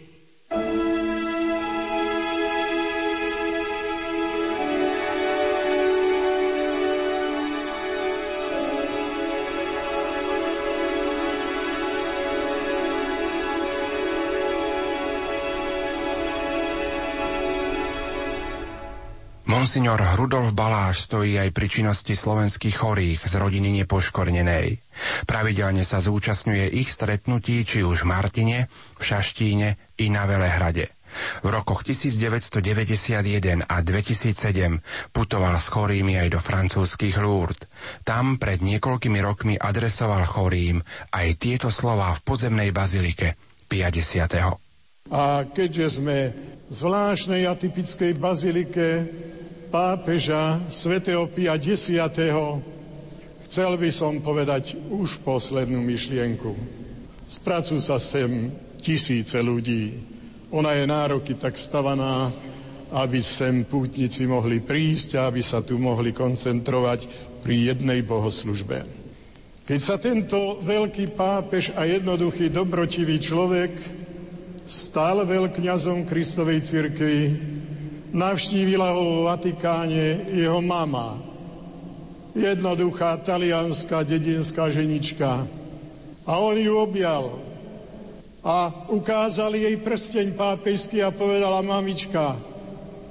Monsignor 19.50 19.98
Rudolf 20.14 20.54
Baláš 20.54 21.10
stojí 21.10 21.34
aj 21.34 21.50
pri 21.50 21.66
činnosti 21.66 22.14
slovenských 22.14 22.70
chorých 22.70 23.26
z 23.26 23.34
rodiny 23.34 23.82
nepoškornenej. 23.82 24.78
Pravidelne 25.26 25.82
sa 25.82 25.98
zúčastňuje 25.98 26.70
ich 26.70 26.86
stretnutí 26.86 27.66
či 27.66 27.82
už 27.82 28.06
v 28.06 28.14
Martine, 28.14 28.58
v 28.94 29.02
Šaštíne 29.02 29.74
i 29.98 30.06
na 30.06 30.30
Velehrade. 30.30 30.94
V 31.42 31.50
rokoch 31.50 31.82
1991 31.82 33.66
a 33.66 33.76
2007 33.82 35.10
putoval 35.10 35.58
s 35.58 35.66
chorými 35.66 36.14
aj 36.14 36.28
do 36.30 36.38
francúzskych 36.38 37.18
Lourdes. 37.18 37.66
Tam 38.06 38.38
pred 38.38 38.62
niekoľkými 38.62 39.18
rokmi 39.18 39.58
adresoval 39.58 40.30
chorým 40.30 40.78
aj 41.10 41.26
tieto 41.42 41.74
slova 41.74 42.14
v 42.14 42.22
podzemnej 42.22 42.70
bazilike 42.70 43.34
50. 43.66 45.10
A 45.10 45.42
keďže 45.42 45.98
sme 45.98 46.30
zvláštnej 46.70 47.50
atypickej 47.50 48.14
bazilike 48.14 48.86
pápeža 49.70 50.58
svätého 50.66 51.30
Pia 51.30 51.54
X. 51.54 51.94
chcel 53.46 53.72
by 53.78 53.90
som 53.94 54.18
povedať 54.18 54.74
už 54.90 55.22
poslednú 55.22 55.78
myšlienku. 55.78 56.50
Spracujú 57.30 57.78
sa 57.78 58.02
sem 58.02 58.50
tisíce 58.82 59.38
ľudí. 59.38 59.94
Ona 60.50 60.74
je 60.74 60.84
nároky 60.90 61.38
tak 61.38 61.54
stavaná, 61.54 62.34
aby 62.90 63.22
sem 63.22 63.62
pútnici 63.62 64.26
mohli 64.26 64.58
prísť 64.58 65.22
a 65.22 65.30
aby 65.30 65.38
sa 65.38 65.62
tu 65.62 65.78
mohli 65.78 66.10
koncentrovať 66.10 67.06
pri 67.46 67.70
jednej 67.70 68.02
bohoslužbe. 68.02 68.82
Keď 69.62 69.78
sa 69.78 70.02
tento 70.02 70.58
veľký 70.66 71.14
pápež 71.14 71.70
a 71.78 71.86
jednoduchý 71.86 72.50
dobrotivý 72.50 73.22
človek 73.22 73.70
stal 74.66 75.22
veľkňazom 75.22 76.10
Kristovej 76.10 76.58
cirkvi, 76.66 77.18
Navštívila 78.10 78.90
ho 78.90 79.02
v 79.02 79.18
Vatikáne 79.30 80.26
jeho 80.34 80.58
mama. 80.58 81.18
Jednoduchá 82.34 83.22
talianská 83.22 84.02
dedinská 84.02 84.70
ženička. 84.70 85.46
A 86.26 86.32
on 86.42 86.58
ju 86.58 86.74
objal. 86.74 87.38
A 88.42 88.86
ukázal 88.90 89.54
jej 89.54 89.76
prsteň 89.78 90.34
pápežský 90.34 91.04
a 91.06 91.14
povedala, 91.14 91.62
mamička, 91.62 92.34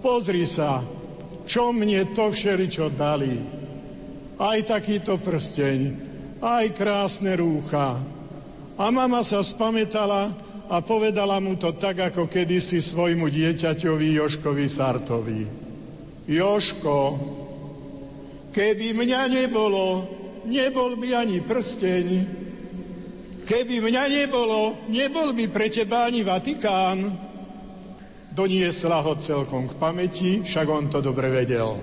pozri 0.04 0.44
sa, 0.44 0.84
čo 1.48 1.72
mne 1.72 2.12
to 2.12 2.32
všeličo 2.34 2.92
dali. 2.92 3.40
Aj 4.40 4.58
takýto 4.64 5.20
prsteň, 5.20 5.80
aj 6.44 6.66
krásne 6.76 7.36
rúcha. 7.40 8.00
A 8.80 8.86
mama 8.88 9.24
sa 9.24 9.44
spametala, 9.44 10.32
a 10.70 10.86
povedala 10.86 11.42
mu 11.42 11.58
to 11.58 11.74
tak, 11.74 11.98
ako 12.14 12.30
kedysi 12.30 12.78
svojmu 12.78 13.26
dieťaťovi 13.26 14.22
Joškovi 14.22 14.68
Sartovi. 14.70 15.42
Joško, 16.30 16.98
keby 18.54 18.94
mňa 18.94 19.22
nebolo, 19.34 20.06
nebol 20.46 20.94
by 20.94 21.26
ani 21.26 21.42
prsteň. 21.42 22.06
Keby 23.50 23.82
mňa 23.82 24.04
nebolo, 24.14 24.86
nebol 24.94 25.34
by 25.34 25.50
pre 25.50 25.74
teba 25.74 26.06
ani 26.06 26.22
Vatikán. 26.22 27.18
Doniesla 28.30 29.02
ho 29.02 29.18
celkom 29.18 29.66
k 29.66 29.74
pamäti, 29.74 30.46
však 30.46 30.68
on 30.70 30.86
to 30.94 31.02
dobre 31.02 31.34
vedel. 31.34 31.82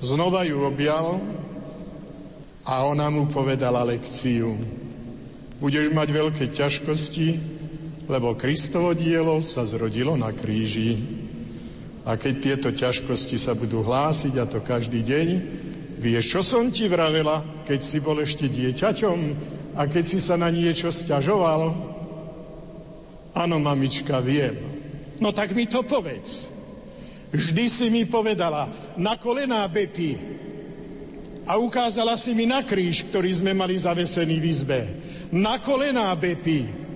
Znova 0.00 0.48
ju 0.48 0.64
objal 0.64 1.20
a 2.64 2.88
ona 2.88 3.12
mu 3.12 3.28
povedala 3.28 3.84
lekciu. 3.84 4.56
Budeš 5.60 5.92
mať 5.92 6.08
veľké 6.08 6.44
ťažkosti, 6.56 7.57
lebo 8.08 8.34
Kristovo 8.34 8.96
dielo 8.96 9.44
sa 9.44 9.68
zrodilo 9.68 10.16
na 10.16 10.32
kríži. 10.32 10.96
A 12.08 12.16
keď 12.16 12.34
tieto 12.40 12.68
ťažkosti 12.72 13.36
sa 13.36 13.52
budú 13.52 13.84
hlásiť, 13.84 14.34
a 14.40 14.48
to 14.48 14.64
každý 14.64 15.04
deň, 15.04 15.28
vieš, 16.00 16.24
čo 16.32 16.40
som 16.40 16.72
ti 16.72 16.88
vravela, 16.88 17.44
keď 17.68 17.80
si 17.84 18.00
bol 18.00 18.16
ešte 18.24 18.48
dieťaťom 18.48 19.18
a 19.76 19.84
keď 19.84 20.04
si 20.08 20.18
sa 20.24 20.40
na 20.40 20.48
niečo 20.48 20.88
stiažoval? 20.88 21.76
Áno, 23.36 23.56
mamička, 23.60 24.24
viem. 24.24 24.56
No 25.20 25.36
tak 25.36 25.52
mi 25.52 25.68
to 25.68 25.84
povedz. 25.84 26.48
Vždy 27.28 27.64
si 27.68 27.86
mi 27.92 28.08
povedala, 28.08 28.96
na 28.96 29.20
kolená 29.20 29.68
Bepi. 29.68 30.16
A 31.44 31.60
ukázala 31.60 32.16
si 32.16 32.32
mi 32.32 32.48
na 32.48 32.64
kríž, 32.64 33.04
ktorý 33.12 33.28
sme 33.36 33.52
mali 33.52 33.76
zavesený 33.76 34.36
v 34.40 34.46
izbe. 34.48 34.80
Na 35.28 35.60
kolená 35.60 36.08
Bepi. 36.16 36.87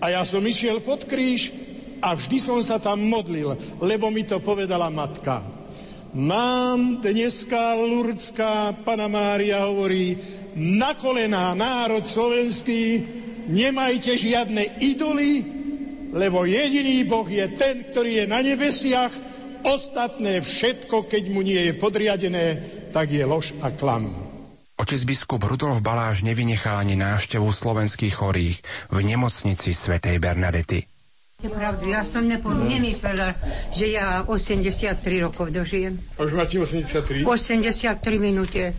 A 0.00 0.12
ja 0.12 0.22
som 0.22 0.44
išiel 0.44 0.84
pod 0.84 1.08
kríž 1.08 1.52
a 2.04 2.12
vždy 2.12 2.38
som 2.40 2.60
sa 2.60 2.76
tam 2.76 3.00
modlil, 3.00 3.56
lebo 3.80 4.12
mi 4.12 4.28
to 4.28 4.40
povedala 4.44 4.92
matka. 4.92 5.40
Nám 6.16 7.04
dneska 7.04 7.76
Lurdská 7.76 8.72
Pana 8.84 9.08
Mária 9.08 9.68
hovorí, 9.68 10.16
na 10.56 10.96
kolená 10.96 11.52
národ 11.52 12.08
slovenský, 12.08 13.04
nemajte 13.52 14.16
žiadne 14.16 14.80
idoly, 14.80 15.44
lebo 16.16 16.48
jediný 16.48 17.04
Boh 17.04 17.28
je 17.28 17.44
ten, 17.60 17.84
ktorý 17.92 18.24
je 18.24 18.26
na 18.28 18.40
nebesiach, 18.40 19.12
ostatné 19.66 20.40
všetko, 20.40 21.04
keď 21.04 21.22
mu 21.28 21.44
nie 21.44 21.60
je 21.68 21.72
podriadené, 21.76 22.46
tak 22.94 23.12
je 23.12 23.24
lož 23.26 23.52
a 23.60 23.68
klam. 23.74 24.25
Otec 24.76 25.08
biskup 25.08 25.40
Rudolf 25.40 25.80
Baláš 25.80 26.20
nevynechal 26.20 26.76
ani 26.76 27.00
návštevu 27.00 27.48
slovenských 27.48 28.12
chorých 28.12 28.60
v 28.92 28.98
nemocnici 29.08 29.72
svätej 29.72 30.20
Bernadety. 30.20 30.84
Pravdu, 31.36 31.88
ja 31.92 32.04
som 32.04 32.24
nepo, 32.24 32.52
nemyslela, 32.52 33.36
že 33.72 33.92
ja 33.92 34.24
83 34.24 35.00
rokov 35.20 35.52
dožijem. 35.52 35.96
A 36.16 36.24
už 36.24 36.32
máte 36.32 36.60
83? 36.60 37.24
83 37.24 38.20
minúte. 38.20 38.76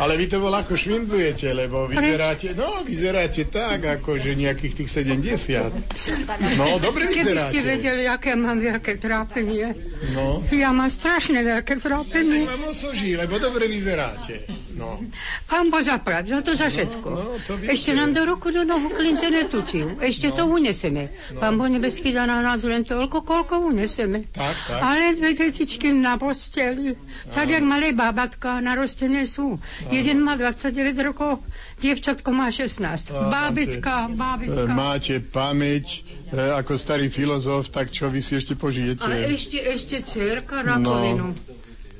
Ale 0.00 0.16
vy 0.16 0.26
to 0.30 0.40
bol 0.40 0.52
ako 0.52 0.72
švindlujete, 0.72 1.52
lebo 1.52 1.84
vyzeráte, 1.90 2.56
no 2.56 2.80
vyzeráte 2.86 3.48
tak, 3.48 3.84
ako 3.84 4.16
že 4.16 4.32
nejakých 4.38 4.84
tých 4.84 4.90
70. 4.90 6.56
No, 6.56 6.80
dobre 6.80 7.12
vyzeráte. 7.12 7.52
Keby 7.52 7.60
ste 7.60 7.60
vedeli, 7.60 8.02
aké 8.08 8.32
mám 8.32 8.56
veľké 8.56 8.96
trápenie. 8.96 9.76
No. 10.16 10.40
Ja 10.48 10.72
mám 10.72 10.88
strašne 10.88 11.44
veľké 11.44 11.76
trápenie. 11.78 12.48
Ja 12.48 12.56
vám 12.56 12.72
osoží, 12.72 13.14
lebo 13.18 13.36
dobre 13.36 13.68
vyzeráte. 13.68 14.48
No. 14.72 14.98
Pán 15.46 15.68
Boh 15.68 15.84
zaplať, 15.84 16.32
za 16.32 16.40
to 16.40 16.52
za 16.56 16.68
všetko. 16.72 17.08
No, 17.12 17.22
no, 17.22 17.38
to 17.44 17.52
Ešte 17.68 17.92
nám 17.92 18.16
do 18.16 18.24
ruku 18.24 18.50
do 18.50 18.64
nohu 18.64 18.88
klince 18.90 19.28
netučil. 19.28 20.00
Ešte 20.00 20.32
no. 20.32 20.34
to 20.34 20.42
uneseme. 20.48 21.12
No. 21.36 21.38
Pán 21.38 21.54
Boh 21.60 21.68
nebeský 21.68 22.10
dá 22.10 22.24
na 22.24 22.40
nás 22.40 22.64
len 22.64 22.82
toľko, 22.82 23.22
koľko 23.22 23.68
uneseme. 23.68 24.26
Tak, 24.32 24.56
tak. 24.66 24.80
Ale 24.80 25.14
dve 25.14 25.36
detičky 25.36 25.92
na 25.92 26.16
posteli. 26.16 26.96
Tak, 27.30 27.46
jak 27.52 27.62
malé 27.62 27.92
bábatka 27.92 28.58
narostené 28.58 29.28
sú. 29.28 29.60
Jeden 29.90 30.22
má 30.22 30.38
29 30.38 30.94
rokov, 31.02 31.42
dievčatko 31.82 32.28
má 32.30 32.52
16. 32.52 33.10
Bábitka, 33.10 34.06
bábitka. 34.12 34.70
Máte 34.70 35.18
pamäť, 35.18 36.06
e, 36.30 36.38
ako 36.38 36.78
starý 36.78 37.10
filozof, 37.10 37.72
tak 37.72 37.90
čo 37.90 38.06
vy 38.12 38.22
si 38.22 38.38
ešte 38.38 38.54
požijete? 38.54 39.02
A 39.02 39.16
ešte, 39.26 39.58
ešte 39.58 40.04
cerka 40.04 40.62
rakovinu. 40.62 41.34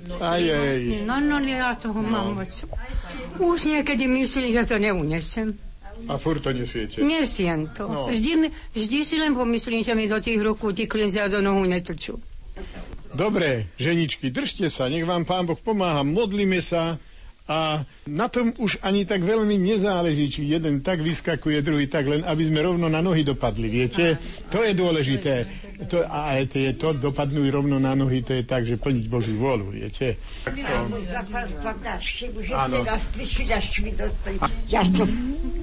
No. 0.02 0.14
Aj, 0.18 0.42
aj. 0.42 1.06
No, 1.06 1.22
no, 1.22 1.38
ja 1.42 1.78
toho 1.78 2.02
no. 2.02 2.10
mám 2.10 2.26
moc. 2.38 2.50
Už 3.38 3.58
niekedy 3.66 4.04
myslím, 4.06 4.50
že 4.54 4.62
to 4.66 4.76
neunesem. 4.78 5.54
A 6.10 6.18
furt 6.18 6.42
to 6.42 6.50
nesiete? 6.50 6.98
Nesiem 6.98 7.70
to. 7.70 7.86
No. 7.86 8.10
Vždy, 8.10 8.50
vždy 8.74 8.98
si 9.06 9.14
len 9.22 9.38
pomyslím, 9.38 9.86
že 9.86 9.94
mi 9.94 10.10
do 10.10 10.18
tých 10.18 10.42
rukov 10.42 10.74
tí 10.74 10.90
klinzia 10.90 11.30
do 11.30 11.38
nohu 11.38 11.62
netrčú. 11.62 12.18
Dobre, 13.12 13.68
ženičky, 13.76 14.32
držte 14.32 14.72
sa, 14.72 14.88
nech 14.88 15.04
vám 15.04 15.28
Pán 15.28 15.44
Boh 15.44 15.60
pomáha, 15.60 16.00
modlíme 16.00 16.64
sa, 16.64 16.96
a 17.52 17.84
na 18.08 18.26
tom 18.32 18.56
už 18.56 18.80
ani 18.80 19.04
tak 19.04 19.20
veľmi 19.20 19.60
nezáleží, 19.60 20.32
či 20.32 20.48
jeden 20.48 20.80
tak 20.80 21.04
vyskakuje, 21.04 21.60
druhý 21.60 21.84
tak, 21.84 22.08
len 22.08 22.24
aby 22.24 22.48
sme 22.48 22.64
rovno 22.64 22.88
na 22.88 23.04
nohy 23.04 23.20
dopadli, 23.20 23.68
viete? 23.68 24.16
To 24.48 24.64
je 24.64 24.72
dôležité. 24.72 25.44
To, 25.92 26.00
a 26.06 26.40
to, 26.48 26.58
to 26.78 26.88
dopadnú 26.96 27.44
rovno 27.52 27.76
na 27.76 27.92
nohy, 27.92 28.24
to 28.24 28.32
je 28.32 28.44
tak, 28.48 28.64
že 28.64 28.80
plniť 28.80 29.04
Božiu 29.10 29.36
vôľu, 29.36 29.76
viete? 29.76 30.16
Áno. 32.56 32.80
Ja 34.72 34.82
som 34.88 35.08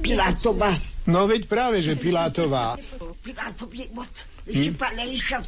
Pilátová. 0.06 0.72
No 1.10 1.26
veď 1.26 1.50
práve, 1.50 1.82
že 1.82 1.98
Pilátová. 1.98 2.78
Pilátov 3.20 3.70
je 3.76 3.86
moc 3.92 4.12
Vypalejša 4.50 5.40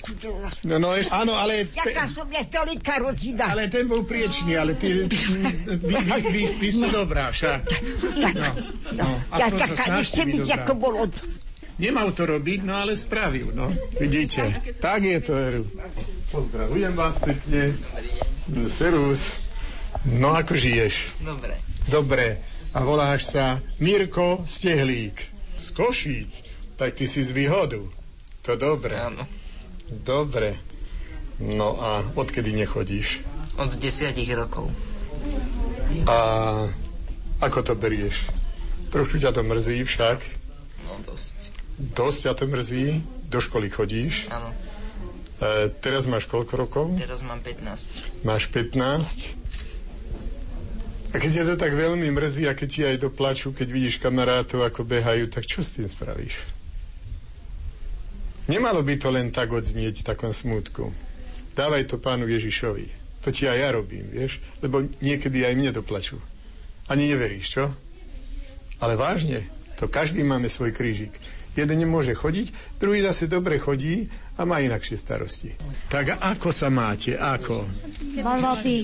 No, 0.69 0.77
no, 0.77 0.93
eš, 0.93 1.09
áno, 1.09 1.33
ale... 1.33 1.73
Jaká 1.73 2.05
som 2.13 2.29
je 2.29 2.43
tolika 2.53 3.01
rodina. 3.01 3.49
Ale 3.49 3.65
ten 3.65 3.89
bol 3.89 4.05
priečný, 4.05 4.53
ale 4.53 4.77
ty... 4.77 5.09
Vy, 5.81 5.95
vy, 6.05 6.19
vy, 6.29 6.41
vy 6.61 6.69
ste 6.69 6.87
no. 6.91 7.01
dobrá, 7.01 7.33
však. 7.33 7.65
Tak, 8.21 8.35
no, 8.37 8.51
no. 8.93 9.07
Ja 9.33 9.47
taká 9.49 9.97
nechcem 9.97 10.27
byť, 10.37 10.47
ako 10.61 10.71
bol 10.77 10.93
od... 11.01 11.13
Nemal 11.81 12.13
to 12.13 12.29
robiť, 12.29 12.61
no 12.61 12.77
ale 12.77 12.93
spravil, 12.93 13.57
no. 13.57 13.73
Vidíte, 13.97 14.61
tak 14.77 15.01
je 15.01 15.17
to, 15.17 15.33
Eru. 15.33 15.65
Pozdravujem 16.29 16.93
vás 16.93 17.17
pekne. 17.17 17.73
Serus. 18.69 19.33
No, 20.05 20.37
ako 20.37 20.53
žiješ? 20.53 21.17
Dobre. 21.25 21.57
Dobre. 21.89 22.25
A 22.71 22.85
voláš 22.85 23.33
sa 23.33 23.57
Mirko 23.81 24.45
Stehlík 24.45 25.17
z 25.57 25.65
Košíc. 25.73 26.50
Tak 26.81 26.97
ty 26.97 27.05
si 27.05 27.21
z 27.21 27.29
výhodu. 27.29 27.77
To 28.41 28.57
dobre. 28.57 28.97
Áno. 28.97 29.29
Dobre. 30.01 30.57
No 31.37 31.77
a 31.77 32.01
odkedy 32.17 32.57
nechodíš? 32.57 33.21
Od 33.61 33.69
desiatich 33.77 34.33
rokov. 34.33 34.65
A 36.09 36.17
ako 37.37 37.59
to 37.61 37.73
berieš? 37.77 38.25
Trošku 38.89 39.21
ťa 39.21 39.29
to 39.29 39.45
mrzí 39.45 39.85
však? 39.85 40.25
No 40.89 40.97
dosť. 41.05 41.37
Dosť 41.77 42.17
ťa 42.25 42.33
to 42.33 42.45
mrzí? 42.49 42.85
Do 43.29 43.37
školy 43.37 43.69
chodíš? 43.69 44.25
Áno. 44.33 44.49
E, 45.37 45.69
teraz 45.85 46.09
máš 46.09 46.25
koľko 46.25 46.53
rokov? 46.57 46.85
Teraz 46.97 47.21
mám 47.21 47.45
15. 47.45 48.25
Máš 48.25 48.49
15? 48.49 49.29
A 51.13 51.21
keď 51.21 51.29
ťa 51.29 51.43
to 51.45 51.55
tak 51.61 51.77
veľmi 51.77 52.09
mrzí 52.09 52.49
a 52.49 52.57
keď 52.57 52.69
ti 52.73 52.81
aj 52.89 52.97
doplačú, 53.05 53.53
keď 53.53 53.69
vidíš 53.69 54.01
kamarátov, 54.01 54.65
ako 54.65 54.81
behajú, 54.81 55.29
tak 55.29 55.45
čo 55.45 55.61
s 55.61 55.77
tým 55.77 55.85
spravíš? 55.85 56.60
Nemalo 58.51 58.83
by 58.83 58.99
to 58.99 59.07
len 59.15 59.31
tak 59.31 59.55
odznieť 59.55 60.03
v 60.03 60.07
takom 60.11 60.35
smutku. 60.35 60.91
Dávaj 61.55 61.87
to 61.87 61.95
pánu 61.95 62.27
Ježišovi. 62.27 62.83
To 63.23 63.31
ti 63.31 63.47
aj 63.47 63.57
ja 63.63 63.69
robím, 63.71 64.11
vieš? 64.11 64.43
Lebo 64.59 64.83
niekedy 64.99 65.47
aj 65.47 65.55
mne 65.55 65.71
doplačú. 65.71 66.19
Ani 66.91 67.07
neveríš, 67.07 67.55
čo? 67.55 67.71
Ale 68.83 68.99
vážne, 68.99 69.47
to 69.79 69.87
každý 69.87 70.27
máme 70.27 70.51
svoj 70.51 70.75
krížik. 70.75 71.15
Jeden 71.51 71.83
nemôže 71.83 72.15
chodiť, 72.15 72.79
druhý 72.79 73.03
zase 73.03 73.27
dobre 73.27 73.59
chodí 73.59 74.07
a 74.39 74.47
má 74.47 74.63
inakšie 74.63 74.95
starosti. 74.95 75.51
Tak 75.91 76.23
ako 76.23 76.47
sa 76.55 76.71
máte? 76.71 77.19
Ako? 77.19 77.67
Bolo 78.23 78.55
by. 78.55 78.75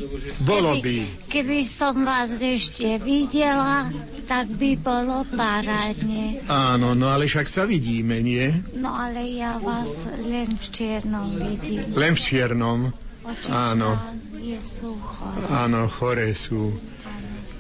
Bolo 0.44 0.74
by. 0.84 0.98
Keby, 1.32 1.32
keby 1.32 1.60
som 1.64 2.04
vás 2.04 2.36
ešte 2.36 3.00
videla, 3.00 3.88
tak 4.28 4.52
by 4.52 4.76
bolo 4.84 5.24
parádne. 5.32 6.44
Áno, 6.52 6.92
no 6.92 7.08
ale 7.08 7.32
však 7.32 7.48
sa 7.48 7.64
vidíme, 7.64 8.20
nie? 8.20 8.52
No 8.76 8.92
ale 8.92 9.24
ja 9.32 9.56
vás 9.64 10.04
len 10.20 10.52
v 10.52 10.66
čiernom 10.68 11.40
vidím. 11.40 11.88
Len 11.96 12.14
v 12.16 12.20
čiernom? 12.20 12.80
Očička 13.24 13.76
Áno. 13.76 13.96
Je 14.40 14.60
sú 14.60 14.96
chore. 15.00 15.44
Áno, 15.52 15.88
chore 15.92 16.32
sú. 16.36 16.72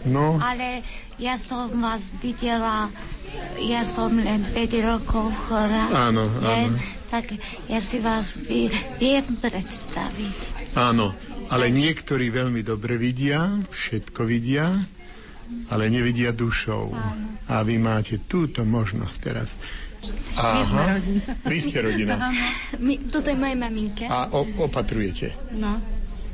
No. 0.07 0.39
Ale 0.39 0.83
ja 1.19 1.35
som 1.35 1.67
vás 1.83 2.13
videla, 2.23 2.87
ja 3.59 3.82
som 3.82 4.13
len 4.13 4.41
5 4.45 4.57
rokov 4.84 5.30
chora. 5.43 5.89
Áno, 5.89 6.28
len, 6.39 6.71
áno. 6.71 6.80
Tak 7.07 7.32
ja 7.65 7.80
si 7.80 7.97
vás 7.97 8.36
viem, 8.38 8.69
viem 8.97 9.23
predstaviť. 9.23 10.38
Áno, 10.75 11.15
ale 11.47 11.69
niektorí 11.69 12.28
veľmi 12.28 12.61
dobre 12.61 12.95
vidia, 12.95 13.47
všetko 13.63 14.21
vidia, 14.23 14.67
ale 15.67 15.88
nevidia 15.88 16.30
dušou. 16.30 16.91
Áno. 16.91 17.25
A 17.47 17.63
vy 17.63 17.80
máte 17.80 18.19
túto 18.21 18.61
možnosť 18.61 19.15
teraz. 19.17 19.55
My 20.36 20.61
sme 20.61 20.78
Aha, 20.78 20.93
rodina. 20.93 21.23
vy 21.41 21.57
ste 21.57 21.78
rodina. 21.80 22.15
My, 22.86 22.99
toto 23.07 23.28
je 23.28 23.36
moja 23.36 23.55
maminka. 23.55 24.05
A 24.05 24.30
o, 24.30 24.45
opatrujete 24.61 25.34
No, 25.53 25.80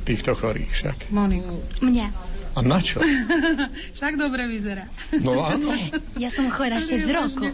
týchto 0.02 0.34
chorých 0.34 0.68
však. 0.68 0.96
Moniku. 1.08 1.62
Mňa. 1.80 2.33
A 2.54 2.62
na 2.62 2.78
čo? 2.78 3.02
Však 3.98 4.14
dobre 4.14 4.46
vyzerá. 4.46 4.86
No 5.18 5.42
áno. 5.42 5.74
Ja 6.18 6.30
som 6.30 6.46
chora 6.50 6.78
6 6.78 7.10
rokov. 7.10 7.50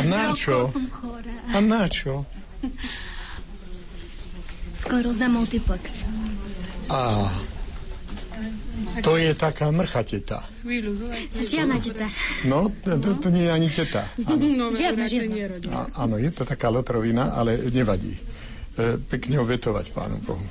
A 0.00 0.02
na 0.08 0.32
čo? 0.32 0.64
A 1.52 1.58
na 1.60 1.84
čo? 1.86 2.24
skleróza 4.78 5.26
multiplex. 5.28 6.06
A 6.88 7.26
to 9.02 9.18
je 9.18 9.34
taká 9.34 9.74
mrchateta. 9.74 10.46
Žiadna 11.34 11.76
teta. 11.82 12.06
No, 12.46 12.70
to, 12.86 13.18
to 13.18 13.28
nie 13.34 13.50
je 13.50 13.52
ani 13.52 13.68
teta. 13.68 14.06
Áno. 14.22 14.38
No, 14.38 14.64
žiadna, 14.70 15.10
žiadna. 15.10 15.90
Áno, 15.98 16.14
je 16.22 16.30
to 16.30 16.46
taká 16.46 16.70
lotrovina, 16.70 17.34
ale 17.34 17.58
nevadí. 17.74 18.14
E, 18.14 18.96
pekne 19.10 19.42
obetovať 19.42 19.90
Pánu 19.90 20.22
Bohu. 20.22 20.46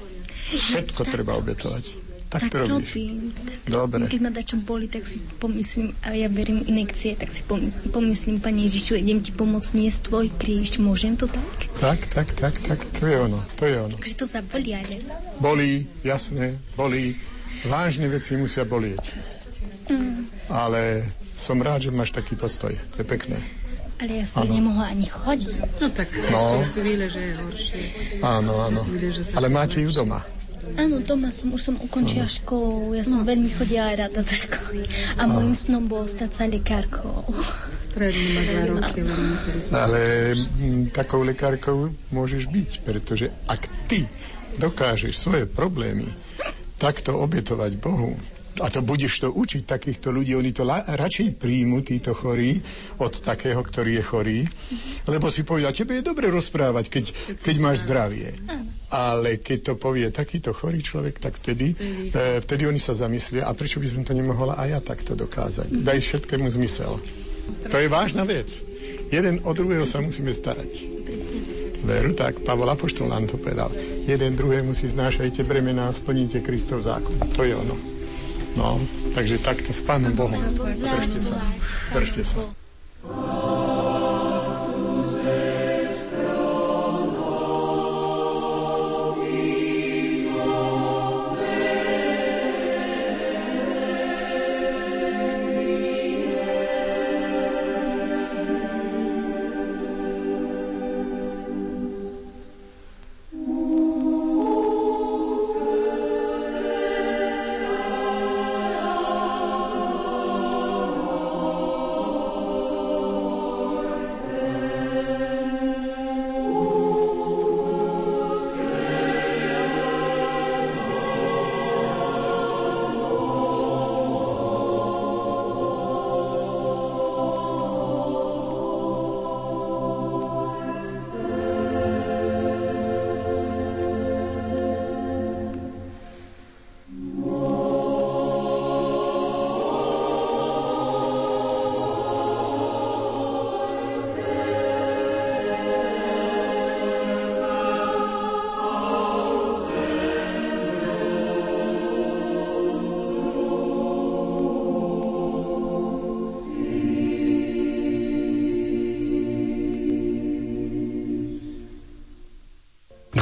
Všetko 0.52 1.08
treba 1.08 1.40
obetovať. 1.40 2.07
Tak, 2.28 2.42
tak 2.42 2.52
to 2.52 2.58
robíš. 2.60 2.92
robím. 2.92 3.32
Tak, 3.32 3.60
Dobre. 3.66 4.04
Keď 4.06 4.20
ma 4.20 4.30
dačo 4.30 4.58
boli, 4.58 4.86
tak 4.86 5.04
si 5.04 5.18
pomyslím, 5.34 5.96
a 6.02 6.12
ja 6.12 6.28
beriem 6.28 6.60
inekcie, 6.62 7.16
tak 7.16 7.30
si 7.30 7.40
pomyslím, 7.42 7.88
pomyslím 7.88 8.38
Pane 8.38 8.62
Ježišu, 8.62 8.96
idem 8.96 9.20
ti 9.20 9.32
pomôcť 9.32 9.72
niesť 9.74 10.00
tvoj 10.06 10.28
kríž. 10.34 10.76
Môžem 10.78 11.16
to 11.16 11.26
tak? 11.26 11.48
Tak, 11.78 12.00
tak, 12.10 12.28
tak, 12.34 12.56
tak, 12.60 12.80
to 12.94 13.04
je 13.04 13.16
ono, 13.18 13.40
to 13.56 13.64
je 13.64 13.76
ono. 13.78 13.96
Takže 13.96 14.16
to 14.18 14.26
zabolí, 14.26 14.72
ale... 14.72 15.00
Bolí, 15.38 15.74
jasné, 16.02 16.60
bolí. 16.74 17.16
Vážne 17.64 18.06
veci 18.06 18.36
musia 18.36 18.62
bolieť. 18.62 19.16
Mm, 19.88 20.28
Ale 20.48 21.08
som 21.34 21.56
rád, 21.58 21.82
že 21.82 21.92
máš 21.92 22.12
taký 22.12 22.36
postoj. 22.36 22.76
To 22.92 22.98
je 22.98 23.08
pekné. 23.08 23.40
ale 23.98 24.20
ja 24.20 24.28
som 24.28 24.44
Áno. 24.44 24.54
nemohla 24.54 24.92
ani 24.92 25.08
chodiť. 25.08 25.58
No 25.80 25.88
tak 25.90 26.12
No. 26.30 26.62
chvíle, 26.70 27.08
že 27.08 27.22
je 27.24 27.34
horšie. 27.34 27.80
Áno, 28.20 28.62
áno. 28.62 28.84
Ale 29.34 29.48
máte 29.48 29.80
ju 29.80 29.90
doma. 29.90 30.22
Áno, 30.76 31.00
doma 31.00 31.32
som, 31.32 31.56
už 31.56 31.72
som 31.72 31.76
ukončila 31.80 32.28
školu, 32.28 32.92
ja 32.98 33.08
som 33.08 33.24
veľmi 33.24 33.48
chodila 33.56 33.96
rada 33.96 34.20
do 34.20 34.36
školy. 34.36 34.84
A 35.16 35.24
môjim 35.24 35.56
snom 35.56 35.88
bolo 35.88 36.04
stať 36.04 36.32
sa 36.36 36.44
lekárkou. 36.46 37.24
Strednú 37.72 38.26
má 38.36 38.42
dva 38.44 38.64
roky, 38.76 39.00
len. 39.08 39.22
Ale 39.72 40.02
mm, 40.36 40.84
takou 40.92 41.24
lekárkou 41.24 41.96
môžeš 42.12 42.52
byť, 42.52 42.70
pretože 42.84 43.32
ak 43.48 43.64
ty 43.88 44.04
dokážeš 44.58 45.14
svoje 45.16 45.46
problémy 45.48 46.10
takto 46.78 47.18
obetovať 47.18 47.72
Bohu, 47.80 48.18
a 48.62 48.68
to 48.70 48.82
budeš 48.82 49.24
to 49.24 49.30
učiť 49.34 49.64
takýchto 49.66 50.10
ľudí, 50.10 50.34
oni 50.34 50.52
to 50.54 50.66
la, 50.66 50.84
radšej 50.84 51.38
príjmu, 51.38 51.86
títo 51.86 52.14
chorí, 52.14 52.58
od 52.98 53.14
takého, 53.22 53.60
ktorý 53.62 54.02
je 54.02 54.04
chorý, 54.04 54.40
lebo 55.06 55.30
si 55.30 55.46
povedia, 55.46 55.74
tebe 55.74 56.00
je 56.00 56.08
dobre 56.08 56.30
rozprávať, 56.30 56.86
keď, 56.90 57.06
keď 57.38 57.56
máš 57.62 57.86
zdravie. 57.86 58.34
Ale 58.88 59.44
keď 59.44 59.60
to 59.62 59.74
povie 59.76 60.08
takýto 60.10 60.56
chorý 60.56 60.80
človek, 60.80 61.20
tak 61.20 61.36
vtedy, 61.36 61.76
e, 62.12 62.40
vtedy 62.40 62.64
oni 62.64 62.80
sa 62.80 62.96
zamyslia, 62.96 63.44
a 63.44 63.52
prečo 63.52 63.84
by 63.84 63.88
som 63.92 64.04
to 64.08 64.16
nemohla 64.16 64.56
aj 64.56 64.68
ja 64.72 64.80
takto 64.80 65.14
dokázať? 65.14 65.68
Daj 65.84 66.00
všetkému 66.08 66.48
zmysel. 66.56 66.96
To 67.68 67.78
je 67.80 67.88
vážna 67.92 68.24
vec. 68.24 68.64
Jeden 69.08 69.40
od 69.44 69.56
druhého 69.56 69.88
sa 69.88 70.04
musíme 70.04 70.36
starať. 70.36 70.84
Veru, 71.88 72.12
tak 72.12 72.44
Pavol 72.44 72.68
Apoštol 72.68 73.08
nám 73.08 73.32
to 73.32 73.40
povedal. 73.40 73.72
Jeden 74.04 74.36
druhému 74.36 74.76
si 74.76 74.92
znášajte 74.92 75.48
bremena 75.48 75.88
a 75.88 75.96
splníte 75.96 76.44
Kristov 76.44 76.84
zákon. 76.84 77.16
To 77.36 77.48
je 77.48 77.56
ono. 77.56 77.97
No, 78.58 78.82
takže 79.14 79.38
takto 79.38 79.70
s 79.70 79.86
Pánom 79.86 80.18
Bohom. 80.18 80.42
Držte 80.58 81.22
sa. 81.22 81.38
Držte 81.94 82.26
sa.– 82.26 82.42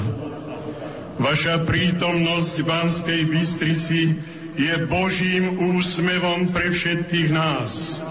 Vaša 1.21 1.69
prítomnosť 1.69 2.55
v 2.59 2.65
Banskej 2.65 3.21
Bystrici 3.29 4.17
je 4.57 4.73
Božím 4.89 5.53
úsmevom 5.77 6.49
pre 6.49 6.73
všetkých 6.73 7.29
nás. 7.29 8.01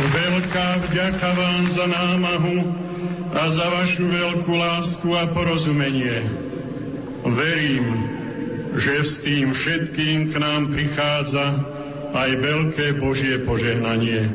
Veľká 0.00 0.88
vďaka 0.88 1.28
vám 1.36 1.62
za 1.68 1.84
námahu 1.84 2.58
a 3.36 3.42
za 3.44 3.68
vašu 3.76 4.08
veľkú 4.08 4.56
lásku 4.56 5.04
a 5.12 5.28
porozumenie. 5.36 6.24
Verím, 7.28 7.86
že 8.80 9.04
s 9.04 9.20
tým 9.20 9.52
všetkým 9.52 10.32
k 10.32 10.40
nám 10.40 10.72
prichádza 10.72 11.60
aj 12.16 12.30
veľké 12.40 12.96
Božie 12.96 13.36
požehnanie. 13.44 14.32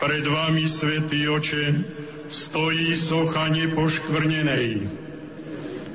Pred 0.00 0.24
vami, 0.24 0.64
Svetý 0.72 1.28
Oče, 1.28 1.84
stojí 2.32 2.96
socha 2.96 3.52
nepoškvrnenej, 3.52 5.03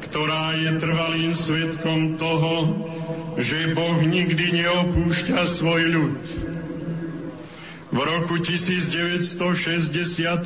ktorá 0.10 0.58
je 0.58 0.72
trvalým 0.82 1.38
svetkom 1.38 2.18
toho, 2.18 2.74
že 3.38 3.78
Boh 3.78 4.02
nikdy 4.02 4.58
neopúšťa 4.58 5.46
svoj 5.46 5.82
ľud. 5.86 6.18
V 7.90 7.98
roku 7.98 8.42
1964 8.42 10.42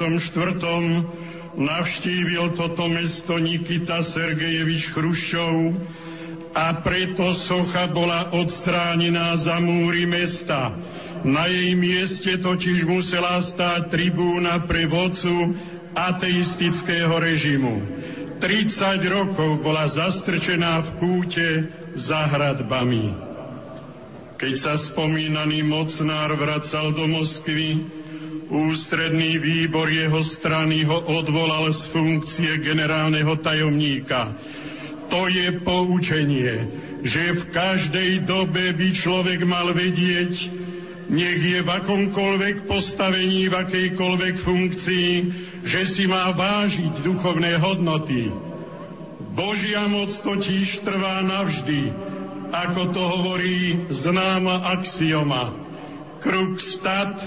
navštívil 1.56 2.46
toto 2.60 2.92
mesto 2.92 3.40
Nikita 3.40 4.04
Sergejevič 4.04 4.92
Chruščov 4.92 5.56
a 6.54 6.68
preto 6.84 7.32
socha 7.32 7.88
bola 7.88 8.36
odstránená 8.36 9.40
za 9.40 9.64
múry 9.64 10.04
mesta. 10.04 10.76
Na 11.24 11.48
jej 11.48 11.72
mieste 11.80 12.36
totiž 12.36 12.84
musela 12.84 13.40
stáť 13.40 13.88
tribúna 13.88 14.60
pre 14.68 14.92
vodcu 14.92 15.56
ateistického 15.96 17.16
režimu. 17.16 18.03
30 18.44 19.00
rokov 19.08 19.64
bola 19.64 19.88
zastrčená 19.88 20.84
v 20.84 20.90
kúte 21.00 21.48
za 21.96 22.28
hradbami. 22.28 23.16
Keď 24.36 24.54
sa 24.60 24.76
spomínaný 24.76 25.64
mocnár 25.64 26.36
vracal 26.36 26.92
do 26.92 27.08
Moskvy, 27.08 27.88
ústredný 28.52 29.40
výbor 29.40 29.88
jeho 29.88 30.20
strany 30.20 30.84
ho 30.84 31.08
odvolal 31.08 31.72
z 31.72 31.88
funkcie 31.88 32.60
generálneho 32.60 33.40
tajomníka. 33.40 34.36
To 35.08 35.32
je 35.32 35.48
poučenie, 35.64 36.68
že 37.00 37.40
v 37.40 37.44
každej 37.48 38.28
dobe 38.28 38.76
by 38.76 38.88
človek 38.92 39.48
mal 39.48 39.72
vedieť, 39.72 40.52
nech 41.08 41.40
je 41.40 41.64
v 41.64 41.70
akomkoľvek 41.80 42.68
postavení, 42.68 43.48
v 43.48 43.56
akejkoľvek 43.56 44.36
funkcii, 44.36 45.12
že 45.64 45.88
si 45.88 46.04
má 46.06 46.32
vážiť 46.36 47.02
duchovné 47.02 47.56
hodnoty. 47.60 48.30
Božia 49.34 49.88
moc 49.90 50.12
totiž 50.12 50.84
trvá 50.86 51.24
navždy, 51.26 51.90
ako 52.54 52.82
to 52.94 53.02
hovorí 53.02 53.90
známa 53.90 54.78
axioma. 54.78 55.50
Kruk 56.22 56.62
stat, 56.62 57.18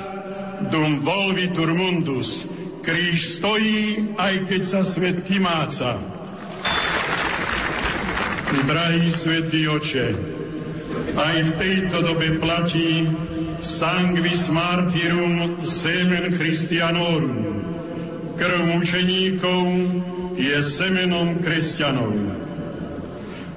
dum 0.71 1.03
volvitur 1.03 1.75
mundus. 1.75 2.47
Kríž 2.87 3.43
stojí, 3.43 4.15
aj 4.15 4.47
keď 4.47 4.63
sa 4.63 4.81
svet 4.87 5.27
kymáca. 5.27 5.99
Drahý 8.57 9.11
svätý 9.11 9.67
oče, 9.67 10.15
aj 11.19 11.37
v 11.43 11.51
tejto 11.59 11.99
dobe 12.07 12.39
platí 12.39 13.11
sanguis 13.59 14.47
martyrum 14.55 15.67
semen 15.67 16.31
Christianorum. 16.31 17.66
Krv 18.37 18.69
mučeníkov 18.69 19.65
je 20.37 20.61
semenom 20.61 21.41
kresťanov. 21.41 22.13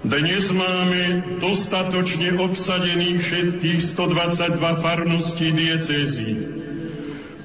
Dnes 0.07 0.47
máme 0.55 1.35
dostatočne 1.43 2.39
obsadených 2.39 3.19
všetkých 3.19 3.79
122 3.83 4.55
farností 4.79 5.51
diecézy. 5.51 6.31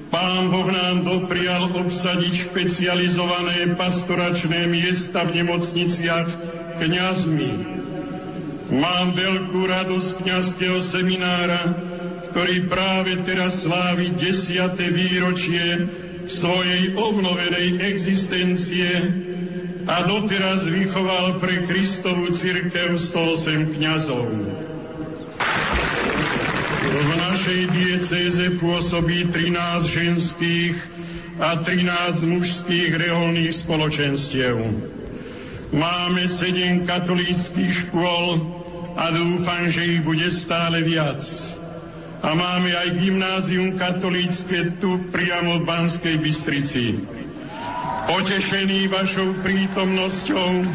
Pán 0.07 0.47
Boh 0.47 0.71
nám 0.71 1.03
doprial 1.03 1.75
obsadiť 1.75 2.47
špecializované 2.47 3.75
pastoračné 3.75 4.71
miesta 4.71 5.27
v 5.27 5.43
nemocniciach 5.43 6.29
kňazmi. 6.79 7.51
Mám 8.79 9.11
veľkú 9.11 9.59
radosť 9.59 10.23
kňazského 10.23 10.79
seminára, 10.79 11.59
ktorý 12.31 12.63
práve 12.71 13.19
teraz 13.27 13.67
slávi 13.67 14.15
desiate 14.15 14.87
výročie 14.87 15.83
svojej 16.25 16.97
obnovenej 16.97 17.81
existencie 17.85 18.89
a 19.85 20.01
doteraz 20.09 20.65
vychoval 20.65 21.37
pre 21.37 21.61
Kristovú 21.65 22.33
církev 22.33 22.97
108 22.97 23.77
kňazov. 23.77 24.25
V 26.95 27.11
našej 27.29 27.61
diecéze 27.75 28.45
pôsobí 28.57 29.29
13 29.29 29.85
ženských 29.85 30.75
a 31.37 31.59
13 31.61 32.23
mužských 32.25 32.95
reholných 32.95 33.51
spoločenstiev. 33.51 34.55
Máme 35.75 36.23
7 36.25 36.87
katolíckých 36.87 37.71
škôl 37.85 38.39
a 38.95 39.11
dúfam, 39.11 39.67
že 39.67 39.99
ich 39.99 40.01
bude 40.07 40.31
stále 40.31 40.79
viac. 40.87 41.19
A 42.25 42.33
máme 42.33 42.73
aj 42.73 42.97
gymnázium 42.97 43.77
katolícke 43.77 44.81
tu 44.81 44.97
priamo 45.13 45.61
v 45.61 45.69
Banskej 45.69 46.17
Bystrici. 46.17 46.97
Potešený 48.09 48.89
vašou 48.89 49.45
prítomnosťou, 49.45 50.65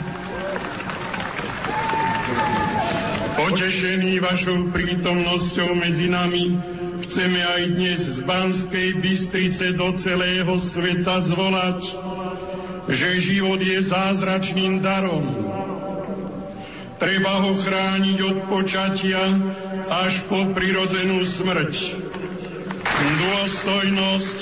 potešený 3.34 4.22
vašou 4.22 4.70
prítomnosťou 4.70 5.74
medzi 5.74 6.06
nami, 6.06 6.54
chceme 7.02 7.42
aj 7.42 7.62
dnes 7.74 7.98
z 7.98 8.18
Banskej 8.22 9.02
Bystrice 9.02 9.74
do 9.74 9.90
celého 9.98 10.54
sveta 10.62 11.18
zvolať, 11.18 11.98
že 12.86 13.18
život 13.18 13.58
je 13.58 13.82
zázračným 13.82 14.78
darom. 14.78 15.26
Treba 17.02 17.42
ho 17.42 17.58
chrániť 17.58 18.18
od 18.22 18.38
počatia 18.46 19.18
až 19.90 20.22
po 20.30 20.46
prirodzenú 20.54 21.26
smrť. 21.26 21.98
Dôstojnosť, 23.18 24.38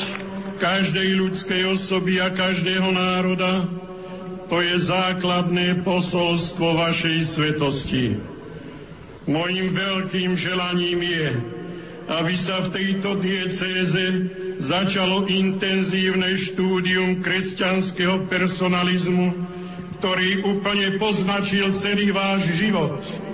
každej 0.61 1.09
ľudskej 1.17 1.73
osoby 1.73 2.21
a 2.21 2.29
každého 2.29 2.93
národa. 2.93 3.65
To 4.53 4.61
je 4.61 4.77
základné 4.77 5.81
posolstvo 5.89 6.77
vašej 6.77 7.19
svetosti. 7.25 8.21
Mojím 9.29 9.73
veľkým 9.73 10.37
želaním 10.37 11.01
je, 11.05 11.29
aby 12.09 12.35
sa 12.37 12.65
v 12.65 12.73
tejto 12.73 13.21
diecéze 13.21 14.05
začalo 14.59 15.29
intenzívne 15.29 16.33
štúdium 16.37 17.21
kresťanského 17.21 18.25
personalizmu, 18.27 19.37
ktorý 20.01 20.49
úplne 20.49 20.97
poznačil 20.97 21.71
celý 21.77 22.09
váš 22.09 22.49
život 22.57 23.28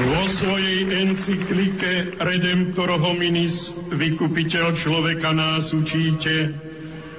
Vo 0.00 0.24
svojej 0.32 0.88
encyklike 1.04 2.16
Redemptor 2.16 2.88
hominis, 2.96 3.76
vykupiteľ 3.92 4.72
človeka 4.72 5.36
nás 5.36 5.76
učíte, 5.76 6.56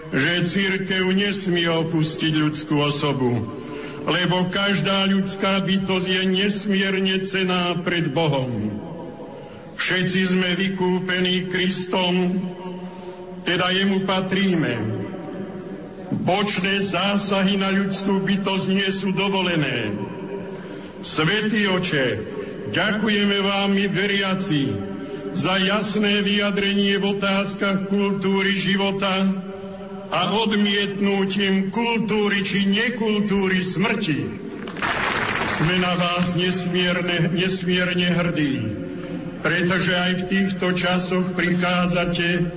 že 0.10 0.34
církev 0.50 1.14
nesmie 1.14 1.70
opustiť 1.70 2.34
ľudskú 2.42 2.82
osobu, 2.82 3.46
lebo 4.10 4.50
každá 4.50 5.06
ľudská 5.14 5.62
bytosť 5.62 6.08
je 6.10 6.24
nesmierne 6.26 7.22
cená 7.22 7.78
pred 7.86 8.10
Bohom. 8.10 8.50
Všetci 9.78 10.22
sme 10.34 10.50
vykúpení 10.58 11.54
Kristom, 11.54 12.42
teda 13.46 13.70
jemu 13.78 14.10
patríme. 14.10 14.74
Bočné 16.26 16.82
zásahy 16.82 17.62
na 17.62 17.70
ľudskú 17.70 18.26
bytosť 18.26 18.66
nie 18.74 18.90
sú 18.90 19.14
dovolené. 19.14 19.94
Svetý 21.06 21.66
oče, 21.72 22.41
Ďakujeme 22.72 23.38
vám, 23.44 23.76
my 23.76 23.86
veriaci, 23.92 24.72
za 25.36 25.60
jasné 25.60 26.24
vyjadrenie 26.24 26.96
v 27.04 27.20
otázkach 27.20 27.92
kultúry 27.92 28.56
života 28.56 29.28
a 30.08 30.22
odmietnutím 30.40 31.68
kultúry 31.68 32.40
či 32.48 32.72
nekultúry 32.72 33.60
smrti. 33.60 34.24
Sme 35.52 35.76
na 35.84 36.00
vás 36.00 36.40
nesmierne, 36.40 37.36
nesmierne 37.36 38.08
hrdí, 38.08 38.56
pretože 39.44 39.92
aj 39.92 40.12
v 40.24 40.28
týchto 40.32 40.72
časoch 40.72 41.28
prichádzate 41.36 42.48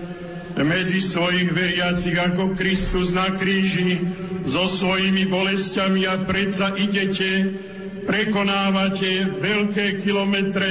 medzi 0.63 1.03
svojich 1.03 1.51
veriacich 1.51 2.15
ako 2.15 2.55
Kristus 2.55 3.11
na 3.11 3.35
kríži 3.35 3.99
so 4.47 4.71
svojimi 4.71 5.27
bolestiami 5.27 6.07
a 6.07 6.23
predsa 6.23 6.71
idete 6.79 7.51
prekonávate 8.05 9.41
veľké 9.41 10.05
kilometre, 10.05 10.71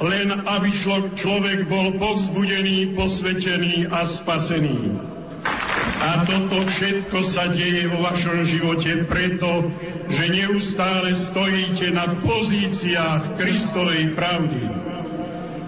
len 0.00 0.28
aby 0.32 0.70
človek 1.12 1.68
bol 1.68 1.92
povzbudený, 2.00 2.96
posvetený 2.96 3.92
a 3.92 4.08
spasený. 4.08 4.96
A 6.00 6.24
toto 6.24 6.64
všetko 6.64 7.20
sa 7.20 7.52
deje 7.52 7.84
vo 7.92 8.00
vašom 8.00 8.48
živote 8.48 9.04
preto, 9.04 9.68
že 10.08 10.32
neustále 10.32 11.12
stojíte 11.12 11.92
na 11.92 12.08
pozíciách 12.24 13.36
Kristovej 13.36 14.16
pravdy. 14.16 14.64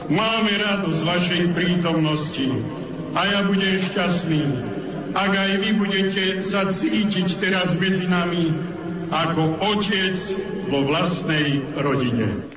máme 0.09 0.53
radosť 0.57 1.01
vašej 1.05 1.43
prítomnosti 1.53 2.49
a 3.13 3.21
ja 3.29 3.41
budem 3.45 3.77
šťastný, 3.77 4.43
ak 5.13 5.33
aj 5.37 5.53
vy 5.61 5.71
budete 5.77 6.25
sa 6.41 6.69
cítiť 6.69 7.29
teraz 7.37 7.77
medzi 7.77 8.09
nami 8.09 8.57
ako 9.13 9.61
otec 9.77 10.17
vo 10.73 10.89
vlastnej 10.89 11.61
rodine. 11.77 12.49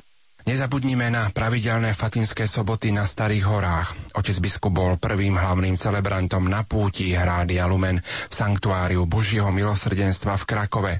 Nezabudnime 0.46 1.10
na 1.10 1.28
pravidelné 1.34 1.92
fatimské 1.92 2.48
soboty 2.48 2.94
na 2.94 3.02
Starých 3.02 3.44
horách. 3.44 3.88
Otec 4.14 4.40
biskup 4.40 4.72
bol 4.72 4.94
prvým 4.96 5.36
hlavným 5.36 5.76
celebrantom 5.76 6.46
na 6.48 6.62
púti 6.62 7.12
Hrádia 7.12 7.66
Lumen 7.68 8.00
v 8.00 8.32
sanktuáriu 8.32 9.04
Božieho 9.04 9.50
milosrdenstva 9.52 10.38
v 10.38 10.44
Krakove. 10.48 10.94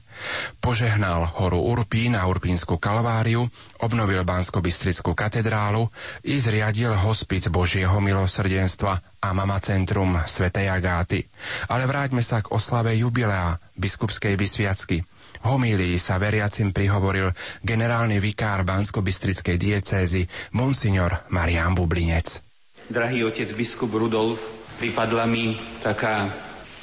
Požehnal 0.61 1.31
horu 1.41 1.62
Urpín 1.62 2.19
a 2.19 2.27
Urpínsku 2.27 2.77
kalváriu, 2.77 3.49
obnovil 3.81 4.27
bansko 4.27 4.61
bystrickú 4.61 5.17
katedrálu 5.17 5.89
i 6.27 6.37
zriadil 6.37 6.93
hospic 7.01 7.49
Božieho 7.49 7.97
milosrdenstva 7.97 9.25
a 9.25 9.29
Mama 9.31 9.57
Centrum 9.62 10.21
Svetej 10.27 10.69
Agáty. 10.69 11.23
Ale 11.71 11.89
vráťme 11.89 12.21
sa 12.21 12.43
k 12.43 12.53
oslave 12.53 12.93
jubilea 12.99 13.57
biskupskej 13.79 14.37
vysviacky– 14.37 15.01
homílii 15.45 16.01
sa 16.01 16.16
veriacim 16.16 16.72
prihovoril 16.72 17.28
generálny 17.61 18.16
vikár 18.22 18.64
Bansko-Bystrickej 18.64 19.61
diecézy 19.61 20.24
Monsignor 20.57 21.28
Marian 21.34 21.76
Bublinec. 21.76 22.41
Drahý 22.87 23.26
otec 23.26 23.51
biskup 23.53 23.91
Rudolf, 23.93 24.39
pripadla 24.78 25.26
mi 25.26 25.59
taká 25.82 26.30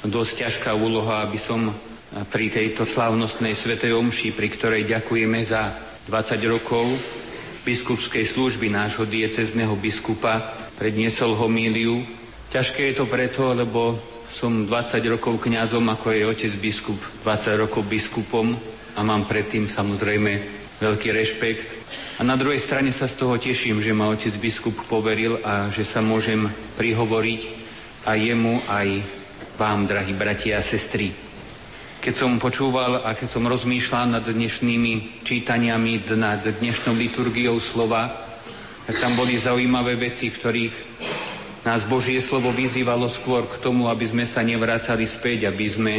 dosť 0.04 0.32
ťažká 0.46 0.70
úloha, 0.76 1.24
aby 1.24 1.40
som 1.40 1.72
pri 2.30 2.46
tejto 2.52 2.86
slávnostnej 2.86 3.56
svetej 3.58 3.96
omši, 3.96 4.36
pri 4.36 4.48
ktorej 4.52 4.82
ďakujeme 4.86 5.40
za 5.42 5.74
20 6.06 6.38
rokov 6.46 6.84
biskupskej 7.64 8.28
služby 8.28 8.68
nášho 8.68 9.08
diecezneho 9.08 9.72
biskupa, 9.74 10.52
predniesol 10.76 11.32
homíliu. 11.32 12.04
Ťažké 12.52 12.92
je 12.92 12.94
to 13.00 13.08
preto, 13.08 13.56
lebo 13.56 13.96
som 14.34 14.66
20 14.66 14.98
rokov 15.14 15.46
kňazom, 15.46 15.86
ako 15.94 16.10
je 16.10 16.26
otec 16.26 16.52
biskup, 16.58 16.98
20 17.22 17.54
rokov 17.54 17.86
biskupom 17.86 18.50
a 18.98 19.00
mám 19.06 19.30
predtým 19.30 19.70
samozrejme 19.70 20.42
veľký 20.82 21.14
rešpekt. 21.14 21.70
A 22.18 22.26
na 22.26 22.34
druhej 22.34 22.58
strane 22.58 22.90
sa 22.90 23.06
z 23.06 23.14
toho 23.14 23.38
teším, 23.38 23.78
že 23.78 23.94
ma 23.94 24.10
otec 24.10 24.34
biskup 24.42 24.74
poveril 24.90 25.38
a 25.46 25.70
že 25.70 25.86
sa 25.86 26.02
môžem 26.02 26.50
prihovoriť 26.74 27.40
aj 28.10 28.18
jemu, 28.18 28.58
aj 28.66 28.88
vám, 29.54 29.86
drahí 29.86 30.10
bratia 30.18 30.58
a 30.58 30.66
sestry. 30.66 31.14
Keď 32.02 32.14
som 32.18 32.42
počúval 32.42 33.06
a 33.06 33.14
keď 33.14 33.38
som 33.38 33.46
rozmýšľal 33.46 34.18
nad 34.18 34.26
dnešnými 34.26 35.22
čítaniami, 35.22 36.10
nad 36.18 36.42
dnešnou 36.42 36.98
liturgiou 36.98 37.62
slova, 37.62 38.10
tak 38.84 38.98
tam 38.98 39.14
boli 39.14 39.38
zaujímavé 39.38 39.94
veci, 39.94 40.28
ktorých 40.28 40.74
nás 41.64 41.88
Božie 41.88 42.20
slovo 42.20 42.52
vyzývalo 42.52 43.08
skôr 43.08 43.48
k 43.48 43.56
tomu, 43.56 43.88
aby 43.88 44.04
sme 44.04 44.28
sa 44.28 44.44
nevracali 44.44 45.08
späť, 45.08 45.48
aby 45.48 45.66
sme 45.66 45.94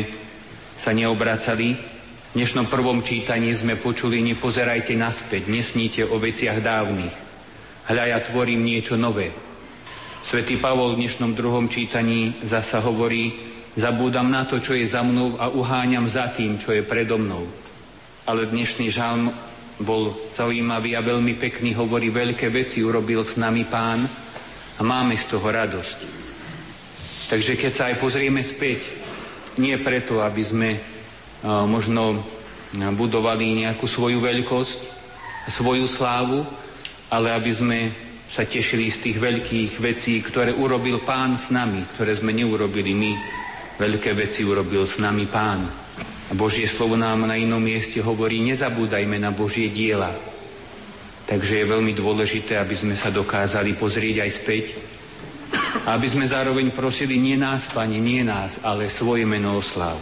sa 0.77 0.93
neobracali. 0.93 1.73
V 1.73 2.33
dnešnom 2.37 2.69
prvom 2.69 3.01
čítaní 3.01 3.49
sme 3.57 3.73
počuli, 3.73 4.21
nepozerajte 4.21 4.93
naspäť, 4.93 5.49
nesníte 5.49 6.05
o 6.05 6.21
veciach 6.21 6.61
dávnych. 6.61 7.15
Hľa 7.89 8.05
ja 8.13 8.19
tvorím 8.21 8.61
niečo 8.61 8.93
nové. 8.93 9.33
Svetý 10.21 10.57
Pavol 10.61 10.93
v 10.93 11.05
dnešnom 11.05 11.33
druhom 11.33 11.65
čítaní 11.65 12.37
zasa 12.45 12.81
hovorí, 12.81 13.33
zabúdam 13.73 14.29
na 14.29 14.45
to, 14.45 14.61
čo 14.61 14.77
je 14.77 14.85
za 14.85 15.01
mnou 15.01 15.37
a 15.41 15.49
uháňam 15.49 16.05
za 16.05 16.29
tým, 16.29 16.61
čo 16.61 16.73
je 16.77 16.85
predo 16.85 17.17
mnou. 17.17 17.45
Ale 18.29 18.49
dnešný 18.49 18.89
žalm 18.93 19.33
bol 19.81 20.13
zaujímavý 20.37 20.93
a 20.93 21.05
veľmi 21.05 21.37
pekný, 21.37 21.73
hovorí, 21.73 22.13
veľké 22.13 22.53
veci 22.53 22.85
urobil 22.85 23.21
s 23.21 23.37
nami 23.37 23.65
pán, 23.69 24.24
a 24.75 24.81
máme 24.83 25.15
z 25.15 25.25
toho 25.31 25.47
radosť. 25.47 25.99
Takže 27.31 27.53
keď 27.57 27.71
sa 27.71 27.83
aj 27.89 27.95
pozrieme 27.97 28.43
späť, 28.45 28.85
nie 29.55 29.73
preto, 29.79 30.19
aby 30.19 30.43
sme 30.43 30.69
možno 31.45 32.19
budovali 32.75 33.63
nejakú 33.63 33.87
svoju 33.87 34.19
veľkosť, 34.19 34.79
svoju 35.47 35.87
slávu, 35.87 36.43
ale 37.07 37.31
aby 37.31 37.51
sme 37.55 37.79
sa 38.27 38.43
tešili 38.43 38.91
z 38.91 39.09
tých 39.09 39.17
veľkých 39.21 39.71
vecí, 39.79 40.19
ktoré 40.19 40.51
urobil 40.51 40.99
Pán 41.05 41.39
s 41.39 41.55
nami, 41.55 41.87
ktoré 41.95 42.11
sme 42.17 42.35
neurobili 42.35 42.91
my. 42.91 43.13
Veľké 43.79 44.11
veci 44.11 44.43
urobil 44.43 44.83
s 44.83 44.99
nami 44.99 45.23
Pán. 45.29 45.63
Božie 46.35 46.67
slovo 46.67 46.99
nám 46.99 47.29
na 47.29 47.39
inom 47.39 47.61
mieste 47.61 48.01
hovorí, 48.03 48.41
nezabúdajme 48.43 49.21
na 49.21 49.31
Božie 49.31 49.71
diela, 49.71 50.11
Takže 51.25 51.57
je 51.57 51.65
veľmi 51.65 51.89
dôležité, 51.97 52.61
aby 52.61 52.77
sme 52.77 52.93
sa 52.93 53.09
dokázali 53.09 53.73
pozrieť 53.73 54.21
aj 54.21 54.31
späť. 54.31 54.65
Aby 55.89 56.05
sme 56.05 56.29
zároveň 56.29 56.69
prosili 56.69 57.17
nie 57.17 57.33
nás, 57.33 57.65
Pane, 57.73 57.97
nie 57.97 58.21
nás, 58.21 58.61
ale 58.61 58.93
svoje 58.93 59.25
meno 59.25 59.57
oslav. 59.57 59.97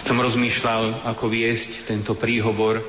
Keď 0.00 0.04
som 0.04 0.20
rozmýšľal, 0.20 1.08
ako 1.08 1.24
viesť 1.32 1.88
tento 1.88 2.12
príhovor, 2.12 2.84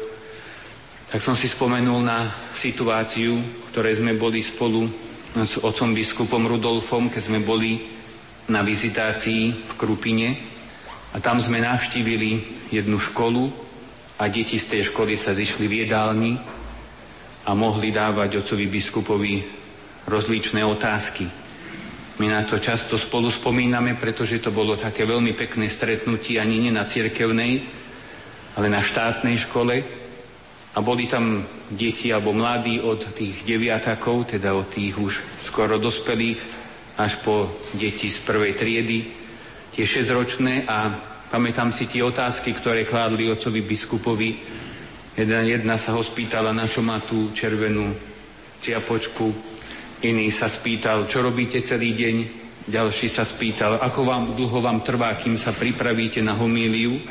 tak 1.08 1.24
som 1.24 1.40
si 1.40 1.48
spomenul 1.48 2.04
na 2.04 2.28
situáciu, 2.52 3.40
ktorej 3.72 4.04
sme 4.04 4.20
boli 4.20 4.44
spolu 4.44 4.92
s 5.40 5.56
otcom 5.64 5.96
biskupom 5.96 6.44
Rudolfom, 6.52 7.08
keď 7.08 7.32
sme 7.32 7.40
boli 7.40 7.80
na 8.52 8.60
vizitácii 8.60 9.44
v 9.56 9.74
Krupine 9.80 10.36
a 11.16 11.24
tam 11.24 11.40
sme 11.40 11.64
navštívili 11.64 12.44
jednu 12.76 13.00
školu 13.00 13.48
a 14.20 14.28
deti 14.28 14.60
z 14.60 14.68
tej 14.68 14.82
školy 14.92 15.16
sa 15.16 15.32
zišli 15.32 15.66
v 15.72 15.88
jedálni 15.88 16.57
a 17.48 17.56
mohli 17.56 17.96
dávať 17.96 18.44
otcovi 18.44 18.68
biskupovi 18.68 19.34
rozličné 20.04 20.60
otázky. 20.68 21.24
My 22.20 22.28
na 22.28 22.44
to 22.44 22.60
často 22.60 23.00
spolu 23.00 23.32
spomíname, 23.32 23.96
pretože 23.96 24.44
to 24.44 24.52
bolo 24.52 24.76
také 24.76 25.08
veľmi 25.08 25.32
pekné 25.32 25.72
stretnutie 25.72 26.42
ani 26.44 26.60
nie 26.60 26.74
na 26.76 26.84
cirkevnej, 26.84 27.64
ale 28.60 28.68
na 28.68 28.84
štátnej 28.84 29.38
škole. 29.48 29.76
A 30.76 30.78
boli 30.84 31.08
tam 31.08 31.46
deti 31.72 32.12
alebo 32.12 32.36
mladí 32.36 32.84
od 32.84 33.16
tých 33.16 33.48
deviatakov, 33.48 34.34
teda 34.34 34.52
od 34.54 34.68
tých 34.68 34.98
už 34.98 35.14
skoro 35.48 35.80
dospelých, 35.80 36.42
až 36.98 37.22
po 37.22 37.48
deti 37.78 38.10
z 38.10 38.18
prvej 38.26 38.58
triedy, 38.58 39.00
tie 39.72 39.86
šesťročné 39.86 40.66
a 40.66 40.78
pamätám 41.30 41.70
si 41.70 41.86
tie 41.86 42.02
otázky, 42.02 42.58
ktoré 42.58 42.84
kládli 42.90 43.30
otcovi 43.30 43.62
biskupovi, 43.62 44.30
Jedna, 45.18 45.42
jedna 45.42 45.82
sa 45.82 45.98
ho 45.98 46.06
spýtala, 46.06 46.54
na 46.54 46.70
čo 46.70 46.86
má 46.86 47.02
tú 47.02 47.34
červenú 47.34 47.90
čiapočku. 48.62 49.34
Iný 50.06 50.30
sa 50.30 50.46
spýtal, 50.46 51.10
čo 51.10 51.26
robíte 51.26 51.58
celý 51.66 51.98
deň. 51.98 52.16
Ďalší 52.70 53.10
sa 53.10 53.26
spýtal, 53.26 53.82
ako 53.82 54.06
vám 54.06 54.24
dlho 54.38 54.62
vám 54.62 54.86
trvá, 54.86 55.18
kým 55.18 55.34
sa 55.42 55.58
pripravíte 55.58 56.22
na 56.22 56.38
homíliu. 56.38 57.02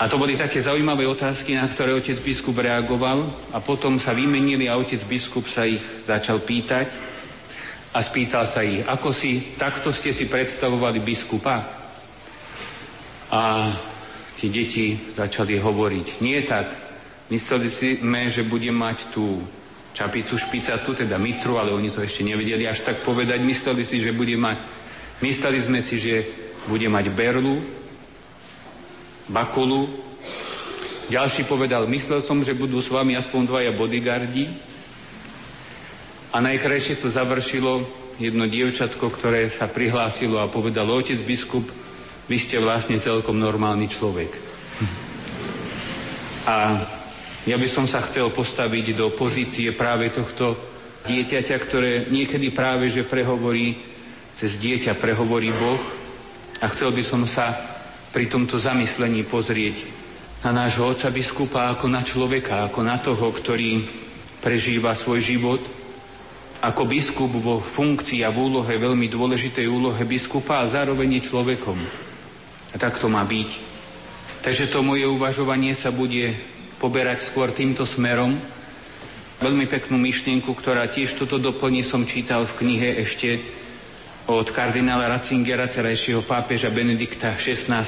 A 0.00 0.08
to 0.08 0.16
boli 0.16 0.32
také 0.32 0.64
zaujímavé 0.64 1.04
otázky, 1.04 1.60
na 1.60 1.68
ktoré 1.68 1.92
otec 1.92 2.16
biskup 2.24 2.56
reagoval 2.56 3.28
a 3.52 3.60
potom 3.60 4.00
sa 4.00 4.16
vymenili 4.16 4.64
a 4.64 4.80
otec 4.80 5.04
biskup 5.04 5.44
sa 5.44 5.68
ich 5.68 5.84
začal 6.08 6.40
pýtať 6.40 6.88
a 7.92 8.00
spýtal 8.00 8.48
sa 8.48 8.64
ich, 8.64 8.80
ako 8.88 9.12
si, 9.12 9.60
takto 9.60 9.92
ste 9.92 10.16
si 10.16 10.24
predstavovali 10.24 11.04
biskupa? 11.04 11.68
A 13.28 13.42
tie 14.40 14.48
deti 14.48 14.96
začali 15.12 15.60
hovoriť, 15.60 16.24
nie 16.24 16.40
tak, 16.48 16.72
mysleli 17.28 17.68
sme, 17.68 18.32
že 18.32 18.40
bude 18.40 18.72
mať 18.72 19.12
tú 19.12 19.44
čapicu 19.92 20.40
špicatu, 20.40 20.96
teda 20.96 21.20
mitru, 21.20 21.60
ale 21.60 21.76
oni 21.76 21.92
to 21.92 22.00
ešte 22.00 22.24
nevedeli 22.24 22.64
až 22.64 22.80
tak 22.80 23.04
povedať, 23.04 23.44
mysleli 23.44 23.84
si, 23.84 24.00
že 24.00 24.16
bude 24.16 24.32
mať, 24.40 24.56
mysleli 25.20 25.60
sme 25.60 25.84
si, 25.84 26.00
že 26.00 26.24
bude 26.64 26.88
mať 26.88 27.12
berlu, 27.12 27.60
bakulu, 29.28 29.92
ďalší 31.12 31.44
povedal, 31.44 31.84
myslel 31.84 32.24
som, 32.24 32.40
že 32.40 32.56
budú 32.56 32.80
s 32.80 32.88
vami 32.88 33.20
aspoň 33.20 33.40
dvaja 33.44 33.72
bodyguardi. 33.76 34.46
A 36.30 36.38
najkrajšie 36.38 37.02
to 37.02 37.10
završilo. 37.10 37.82
Jedno 38.20 38.44
dievčatko, 38.46 39.10
ktoré 39.10 39.48
sa 39.48 39.66
prihlásilo 39.66 40.38
a 40.38 40.46
povedalo, 40.52 40.94
otec 41.00 41.18
biskup, 41.24 41.64
vy 42.30 42.38
ste 42.38 42.62
vlastne 42.62 43.02
celkom 43.02 43.34
normálny 43.42 43.90
človek. 43.90 44.30
A 46.46 46.78
ja 47.42 47.56
by 47.58 47.66
som 47.66 47.90
sa 47.90 47.98
chcel 48.06 48.30
postaviť 48.30 48.94
do 48.94 49.10
pozície 49.10 49.74
práve 49.74 50.14
tohto 50.14 50.54
dieťaťa, 51.10 51.56
ktoré 51.58 51.92
niekedy 52.06 52.54
práve, 52.54 52.86
že 52.86 53.02
prehovorí, 53.02 53.82
cez 54.38 54.62
dieťa 54.62 54.94
prehovorí 54.94 55.50
Boh 55.50 55.80
a 56.62 56.70
chcel 56.70 56.94
by 56.94 57.02
som 57.02 57.26
sa 57.26 57.50
pri 58.14 58.30
tomto 58.30 58.62
zamyslení 58.62 59.26
pozrieť 59.26 59.84
na 60.40 60.54
nášho 60.54 60.88
oca 60.88 61.12
biskupa 61.12 61.68
ako 61.68 61.90
na 61.92 62.00
človeka, 62.00 62.64
ako 62.64 62.80
na 62.80 62.96
toho, 62.96 63.28
ktorý 63.28 63.84
prežíva 64.40 64.96
svoj 64.96 65.20
život, 65.20 65.60
ako 66.64 66.82
biskup 66.88 67.28
vo 67.36 67.60
funkcii 67.60 68.24
a 68.24 68.32
v 68.32 68.48
úlohe, 68.48 68.72
veľmi 68.72 69.08
dôležitej 69.08 69.68
úlohe 69.68 70.00
biskupa 70.08 70.64
a 70.64 70.70
zároveň 70.70 71.20
je 71.20 71.26
človekom. 71.28 71.78
A 72.70 72.76
tak 72.78 72.98
to 73.02 73.10
má 73.10 73.26
byť. 73.26 73.50
Takže 74.40 74.72
to 74.72 74.80
moje 74.80 75.04
uvažovanie 75.04 75.76
sa 75.76 75.92
bude 75.92 76.32
poberať 76.80 77.28
skôr 77.28 77.52
týmto 77.52 77.84
smerom, 77.84 78.32
veľmi 79.40 79.68
peknú 79.68 79.96
myšlienku, 80.00 80.52
ktorá 80.52 80.88
tiež 80.88 81.16
toto 81.16 81.40
doplní, 81.40 81.84
som 81.84 82.08
čítal 82.08 82.44
v 82.44 82.56
knihe 82.64 82.88
ešte 83.00 83.40
od 84.28 84.48
kardinála 84.48 85.10
Ratzingera, 85.10 85.68
terajšieho 85.68 86.24
pápeža 86.24 86.68
Benedikta 86.68 87.36
XVI. 87.36 87.84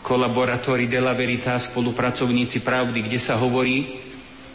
Kolaboratóri 0.00 0.88
della 0.90 1.12
Verita, 1.14 1.60
spolupracovníci 1.60 2.64
pravdy, 2.64 3.04
kde 3.04 3.20
sa 3.20 3.36
hovorí, 3.36 4.00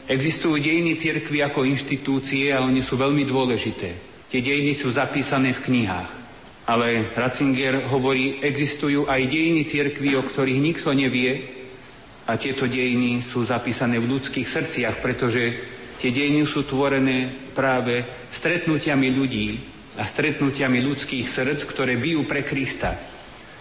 existujú 0.05 0.57
dejiny 0.57 0.97
cirkvy 0.99 1.41
ako 1.41 1.63
inštitúcie 1.63 2.51
a 2.53 2.61
oni 2.61 2.82
sú 2.84 2.97
veľmi 2.97 3.23
dôležité. 3.23 3.89
Tie 4.30 4.41
dejiny 4.41 4.73
sú 4.73 4.89
zapísané 4.91 5.53
v 5.53 5.63
knihách. 5.69 6.24
Ale 6.66 7.13
Ratzinger 7.13 7.86
hovorí, 7.93 8.41
existujú 8.41 9.05
aj 9.05 9.22
dejiny 9.30 9.70
cirkvy, 9.70 10.18
o 10.18 10.26
ktorých 10.26 10.59
nikto 10.59 10.89
nevie, 10.97 11.55
a 12.26 12.41
tieto 12.41 12.66
dejiny 12.66 13.22
sú 13.22 13.45
zapísané 13.45 14.01
v 14.01 14.18
ľudských 14.18 14.49
srdciach, 14.49 14.97
pretože 14.97 15.43
tie 16.01 16.09
dejiny 16.09 16.49
sú 16.49 16.66
tvorené 16.66 17.30
práve 17.53 18.01
stretnutiami 18.34 19.13
ľudí 19.13 19.47
a 20.01 20.03
stretnutiami 20.03 20.82
ľudských 20.82 21.30
srdc, 21.30 21.61
ktoré 21.70 22.01
bijú 22.01 22.26
pre 22.26 22.41
Krista. 22.41 22.97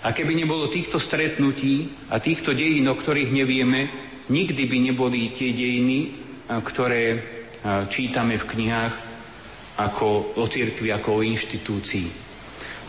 A 0.05 0.13
keby 0.17 0.33
nebolo 0.33 0.73
týchto 0.73 0.97
stretnutí 0.97 2.09
a 2.09 2.21
týchto 2.21 2.57
dejín, 2.57 2.89
o 2.89 2.97
ktorých 2.97 3.33
nevieme, 3.33 3.89
nikdy 4.33 4.65
by 4.65 4.79
neboli 4.81 5.33
tie 5.37 5.53
dejiny, 5.53 5.99
ktoré 6.49 7.21
čítame 7.93 8.41
v 8.41 8.49
knihách 8.49 8.95
ako 9.77 10.41
o 10.41 10.45
cirkvi, 10.49 10.89
ako 10.89 11.21
o 11.21 11.25
inštitúcii. 11.25 12.24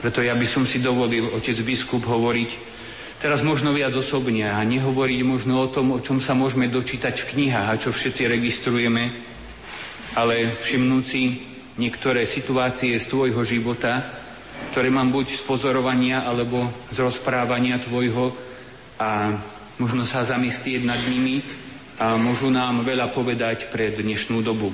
Preto 0.06 0.22
ja 0.22 0.38
by 0.38 0.45
som 0.45 0.70
si 0.70 0.78
dovolil, 0.78 1.34
otec 1.34 1.58
biskup, 1.66 2.06
hovoriť 2.06 2.78
Teraz 3.16 3.41
možno 3.41 3.74
viac 3.74 3.95
osobne 3.97 4.45
a 4.45 4.62
nehovoriť 4.62 5.20
možno 5.26 5.58
o 5.58 5.72
tom, 5.72 5.97
o 5.97 6.03
čom 6.03 6.22
sa 6.22 6.38
môžeme 6.38 6.70
dočítať 6.70 7.26
v 7.26 7.28
knihách 7.34 7.68
a 7.74 7.80
čo 7.82 7.89
všetci 7.89 8.28
registrujeme, 8.30 9.10
ale 10.14 10.45
všimnúci 10.62 11.41
niektoré 11.82 12.30
situácie 12.30 12.93
z 12.99 13.06
tvojho 13.10 13.41
života, 13.41 14.03
ktoré 14.70 14.93
mám 14.93 15.10
buď 15.10 15.41
z 15.41 15.43
pozorovania 15.47 16.22
alebo 16.22 16.70
z 16.93 17.01
rozprávania 17.01 17.82
tvojho 17.82 18.30
a 19.01 19.34
možno 19.82 20.06
sa 20.06 20.22
zamyslieť 20.22 20.86
nad 20.86 21.01
nimi 21.10 21.41
a 21.97 22.20
môžu 22.22 22.53
nám 22.53 22.86
veľa 22.86 23.10
povedať 23.10 23.74
pre 23.74 23.89
dnešnú 23.89 24.43
dobu. 24.43 24.70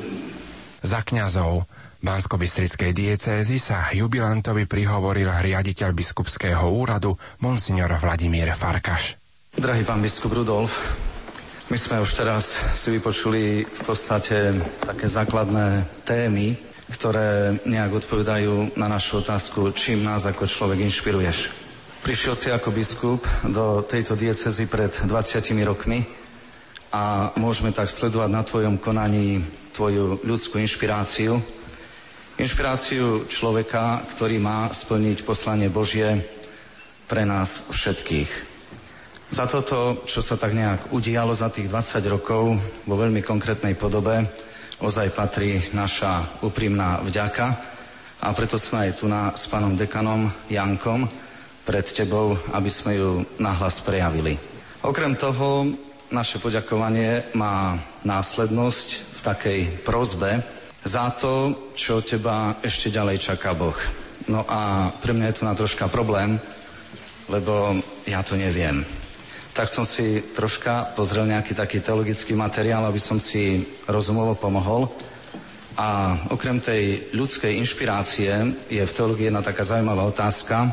Za 0.81 1.05
kňazov 1.05 1.69
bansko 2.01 2.35
diecézy 2.37 3.61
sa 3.61 3.93
jubilantovi 3.93 4.65
prihovoril 4.65 5.29
riaditeľ 5.29 5.89
biskupského 5.93 6.65
úradu 6.65 7.13
monsignor 7.45 7.93
Vladimír 8.01 8.49
Farkaš. 8.57 9.15
Drahý 9.53 9.85
pán 9.85 10.01
biskup 10.01 10.33
Rudolf, 10.33 10.81
my 11.69 11.77
sme 11.77 12.01
už 12.03 12.11
teraz 12.17 12.59
si 12.75 12.91
vypočuli 12.91 13.63
v 13.63 13.81
podstate 13.85 14.57
také 14.83 15.05
základné 15.07 15.87
témy, 16.03 16.57
ktoré 16.91 17.55
nejak 17.63 18.03
odpovedajú 18.03 18.75
na 18.75 18.91
našu 18.91 19.23
otázku, 19.23 19.71
čím 19.71 20.03
nás 20.03 20.27
ako 20.27 20.49
človek 20.49 20.83
inšpiruješ. 20.83 21.47
Prišiel 22.01 22.35
si 22.35 22.49
ako 22.49 22.73
biskup 22.73 23.21
do 23.45 23.85
tejto 23.85 24.17
diecezy 24.17 24.65
pred 24.65 24.89
20 25.05 25.13
rokmi 25.63 26.03
a 26.91 27.31
môžeme 27.37 27.71
tak 27.71 27.93
sledovať 27.93 28.29
na 28.33 28.41
tvojom 28.43 28.75
konaní 28.81 29.45
tvoju 29.71 30.19
ľudskú 30.27 30.59
inšpiráciu, 30.59 31.39
Inšpiráciu 32.39 33.27
človeka, 33.27 34.07
ktorý 34.15 34.39
má 34.39 34.71
splniť 34.71 35.27
poslanie 35.27 35.67
Božie 35.67 36.23
pre 37.11 37.27
nás 37.27 37.67
všetkých. 37.75 38.31
Za 39.31 39.47
toto, 39.47 40.03
čo 40.07 40.23
sa 40.23 40.39
tak 40.39 40.55
nejak 40.55 40.91
udialo 40.95 41.35
za 41.35 41.51
tých 41.51 41.67
20 41.67 42.03
rokov 42.07 42.55
vo 42.87 42.95
veľmi 42.95 43.23
konkrétnej 43.23 43.75
podobe, 43.75 44.27
ozaj 44.79 45.15
patrí 45.15 45.59
naša 45.75 46.39
úprimná 46.43 47.03
vďaka 47.03 47.47
a 48.23 48.27
preto 48.31 48.55
sme 48.55 48.87
aj 48.87 48.91
tu 48.99 49.11
na, 49.11 49.31
s 49.35 49.47
pánom 49.51 49.75
dekanom 49.75 50.31
Jankom 50.47 51.07
pred 51.63 51.85
tebou, 51.87 52.35
aby 52.55 52.69
sme 52.71 52.91
ju 52.95 53.09
nahlas 53.39 53.79
prejavili. 53.83 54.35
Okrem 54.81 55.15
toho, 55.15 55.67
naše 56.11 56.41
poďakovanie 56.43 57.31
má 57.37 57.79
následnosť 58.03 58.87
v 59.15 59.19
takej 59.23 59.59
prozbe, 59.87 60.43
za 60.81 61.13
to, 61.13 61.53
čo 61.77 62.01
teba 62.01 62.57
ešte 62.65 62.89
ďalej 62.89 63.21
čaká 63.21 63.53
Boh. 63.53 63.77
No 64.29 64.45
a 64.45 64.89
pre 65.01 65.13
mňa 65.13 65.25
je 65.29 65.37
tu 65.37 65.43
na 65.45 65.53
troška 65.57 65.89
problém, 65.89 66.37
lebo 67.29 67.77
ja 68.05 68.21
to 68.25 68.33
neviem. 68.33 68.85
Tak 69.51 69.67
som 69.67 69.83
si 69.83 70.23
troška 70.31 70.95
pozrel 70.95 71.27
nejaký 71.27 71.53
taký 71.53 71.83
teologický 71.83 72.33
materiál, 72.33 72.87
aby 72.87 72.99
som 73.01 73.19
si 73.19 73.67
rozumovo 73.85 74.33
pomohol. 74.33 74.87
A 75.75 76.19
okrem 76.31 76.59
tej 76.59 77.11
ľudskej 77.15 77.59
inšpirácie 77.59 78.31
je 78.67 78.83
v 78.83 78.95
teológii 78.95 79.27
jedna 79.31 79.43
taká 79.43 79.63
zaujímavá 79.63 80.03
otázka, 80.07 80.71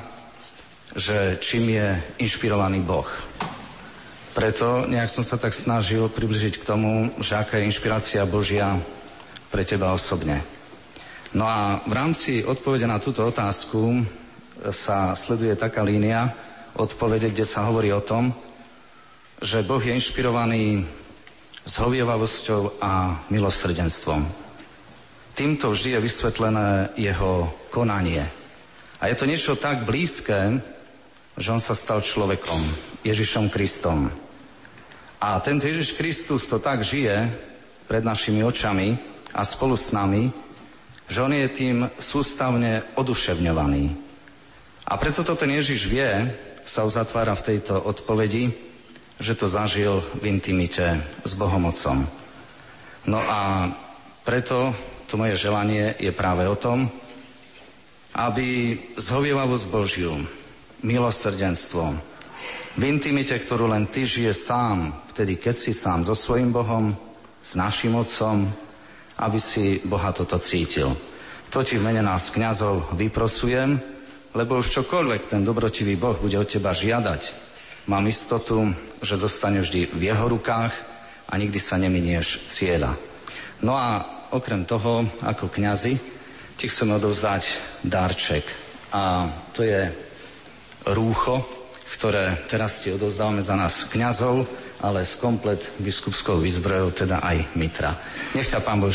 že 0.95 1.39
čím 1.43 1.75
je 1.75 2.01
inšpirovaný 2.23 2.81
Boh. 2.83 3.07
Preto 4.35 4.87
nejak 4.87 5.11
som 5.11 5.27
sa 5.27 5.35
tak 5.35 5.51
snažil 5.51 6.07
približiť 6.07 6.63
k 6.63 6.67
tomu, 6.67 7.11
že 7.19 7.35
aká 7.35 7.59
je 7.59 7.67
inšpirácia 7.67 8.23
Božia 8.23 8.79
pre 9.49 9.65
teba 9.65 9.93
osobne. 9.93 10.45
No 11.37 11.45
a 11.45 11.85
v 11.85 11.93
rámci 11.93 12.41
odpovede 12.41 12.89
na 12.89 12.97
túto 12.97 13.25
otázku 13.25 14.01
sa 14.73 15.13
sleduje 15.13 15.53
taká 15.57 15.85
línia 15.85 16.33
odpovede, 16.79 17.35
kde 17.35 17.45
sa 17.45 17.67
hovorí 17.69 17.93
o 17.93 18.01
tom, 18.01 18.33
že 19.43 19.67
Boh 19.67 19.83
je 19.83 19.93
inšpirovaný 19.95 20.87
zhovievavosťou 21.69 22.81
a 22.81 23.23
milosrdenstvom. 23.29 24.25
Týmto 25.35 25.71
vždy 25.71 25.95
je 25.95 26.05
vysvetlené 26.07 26.69
jeho 26.99 27.53
konanie. 27.71 28.25
A 28.99 29.07
je 29.07 29.15
to 29.15 29.31
niečo 29.31 29.55
tak 29.55 29.87
blízke, 29.87 30.59
že 31.39 31.53
on 31.55 31.63
sa 31.63 31.79
stal 31.79 32.03
človekom, 32.03 32.59
Ježišom 33.07 33.47
Kristom. 33.47 34.11
A 35.23 35.39
tento 35.39 35.71
Ježiš 35.71 35.95
Kristus 35.95 36.51
to 36.51 36.59
tak 36.59 36.83
žije 36.83 37.31
pred 37.87 38.03
našimi 38.03 38.43
očami, 38.43 38.99
a 39.35 39.43
spolu 39.45 39.77
s 39.77 39.93
nami, 39.93 40.31
že 41.09 41.25
on 41.25 41.33
je 41.33 41.49
tým 41.49 41.77
sústavne 41.97 42.85
oduševňovaný. 42.97 43.85
A 44.89 44.97
preto 44.97 45.25
to 45.25 45.37
ten 45.37 45.53
Ježiš 45.53 45.89
vie, 45.89 46.09
sa 46.69 46.85
uzatvára 46.85 47.33
v 47.33 47.47
tejto 47.55 47.81
odpovedi, 47.81 48.53
že 49.17 49.33
to 49.33 49.49
zažil 49.49 50.05
v 50.21 50.37
intimite 50.37 51.01
s 51.25 51.33
Bohomocom. 51.33 52.05
No 53.09 53.19
a 53.25 53.73
preto 54.29 54.77
to 55.09 55.17
moje 55.17 55.41
želanie 55.41 55.97
je 55.97 56.13
práve 56.13 56.45
o 56.45 56.53
tom, 56.53 56.93
aby 58.13 58.77
zhovievavosť 59.01 59.67
Božiu, 59.73 60.13
milosrdenstvo, 60.85 61.97
v 62.79 62.83
intimite, 62.87 63.35
ktorú 63.35 63.67
len 63.67 63.91
Ty 63.91 64.07
žije 64.07 64.31
sám, 64.31 64.95
vtedy 65.11 65.35
keď 65.41 65.57
si 65.57 65.73
sám 65.75 66.07
so 66.07 66.15
svojim 66.15 66.55
Bohom, 66.55 66.95
s 67.43 67.59
našim 67.59 67.97
Otcom, 67.99 68.47
aby 69.19 69.39
si 69.43 69.83
Boha 69.83 70.15
toto 70.15 70.39
cítil. 70.39 70.95
To 71.51 71.65
ti 71.65 71.81
v 71.81 71.85
mene 71.91 72.05
nás, 72.05 72.31
kňazov, 72.31 72.95
vyprosujem, 72.95 73.81
lebo 74.37 74.61
už 74.61 74.71
čokoľvek 74.79 75.27
ten 75.27 75.43
dobrotivý 75.43 75.99
Boh 75.99 76.15
bude 76.15 76.39
od 76.39 76.47
teba 76.47 76.71
žiadať, 76.71 77.23
mám 77.89 78.05
istotu, 78.07 78.71
že 79.01 79.19
zostane 79.19 79.65
vždy 79.65 79.91
v 79.91 80.03
jeho 80.13 80.27
rukách 80.29 80.75
a 81.29 81.33
nikdy 81.35 81.59
sa 81.59 81.81
neminieš 81.81 82.47
cieľa. 82.53 82.95
No 83.65 83.75
a 83.75 84.05
okrem 84.31 84.69
toho, 84.69 85.09
ako 85.25 85.49
kňazi, 85.49 85.99
ti 86.59 86.67
chceme 86.69 87.01
odovzdať 87.01 87.43
darček. 87.87 88.45
A 88.93 89.27
to 89.57 89.65
je 89.65 89.89
rúcho, 90.93 91.43
ktoré 91.89 92.45
teraz 92.47 92.85
ti 92.85 92.93
odovzdávame 92.93 93.41
za 93.41 93.57
nás 93.57 93.89
kňazov, 93.89 94.45
ale 94.83 95.03
s 95.03 95.19
komplet 95.19 95.73
biskupskou 95.83 96.39
výzbrojou, 96.39 97.07
teda 97.07 97.23
aj 97.23 97.59
Mitra. 97.59 97.95
Nech 98.35 98.49
ťa 98.51 98.63
Pán 98.63 98.79
Boh. 98.79 98.95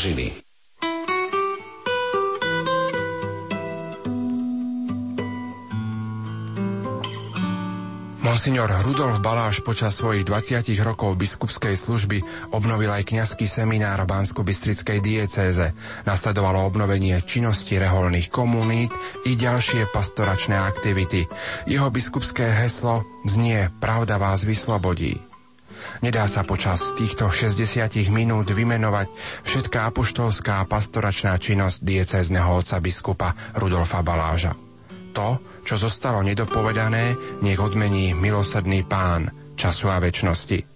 Monsignor 8.34 8.66
Rudolf 8.82 9.22
Baláš 9.22 9.62
počas 9.62 9.94
svojich 9.94 10.26
20 10.26 10.66
rokov 10.82 11.14
biskupskej 11.14 11.78
služby 11.78 12.18
obnovil 12.50 12.90
aj 12.90 13.06
kňazský 13.06 13.46
seminár 13.46 14.02
v 14.02 14.10
bansko 14.10 14.42
bystrickej 14.42 14.98
diecéze. 14.98 15.70
Nasledovalo 16.02 16.66
obnovenie 16.66 17.22
činnosti 17.22 17.78
reholných 17.78 18.34
komunít 18.34 18.90
i 19.22 19.38
ďalšie 19.38 19.86
pastoračné 19.94 20.58
aktivity. 20.58 21.30
Jeho 21.70 21.88
biskupské 21.94 22.50
heslo 22.58 23.06
znie 23.22 23.70
Pravda 23.78 24.18
vás 24.18 24.42
vyslobodí. 24.42 25.33
Nedá 26.02 26.26
sa 26.26 26.42
počas 26.42 26.92
týchto 26.98 27.30
60 27.30 28.10
minút 28.10 28.50
vymenovať 28.50 29.08
všetká 29.46 29.94
apoštolská 29.94 30.66
pastoračná 30.66 31.38
činnosť 31.38 31.86
diecézneho 31.86 32.50
otca 32.50 32.82
biskupa 32.82 33.28
Rudolfa 33.56 34.02
Baláža. 34.02 34.52
To, 35.14 35.38
čo 35.62 35.78
zostalo 35.78 36.26
nedopovedané, 36.26 37.14
nech 37.40 37.62
odmení 37.62 38.12
milosrdný 38.18 38.82
pán 38.82 39.30
času 39.54 39.86
a 39.88 40.02
väčšnosti. 40.02 40.73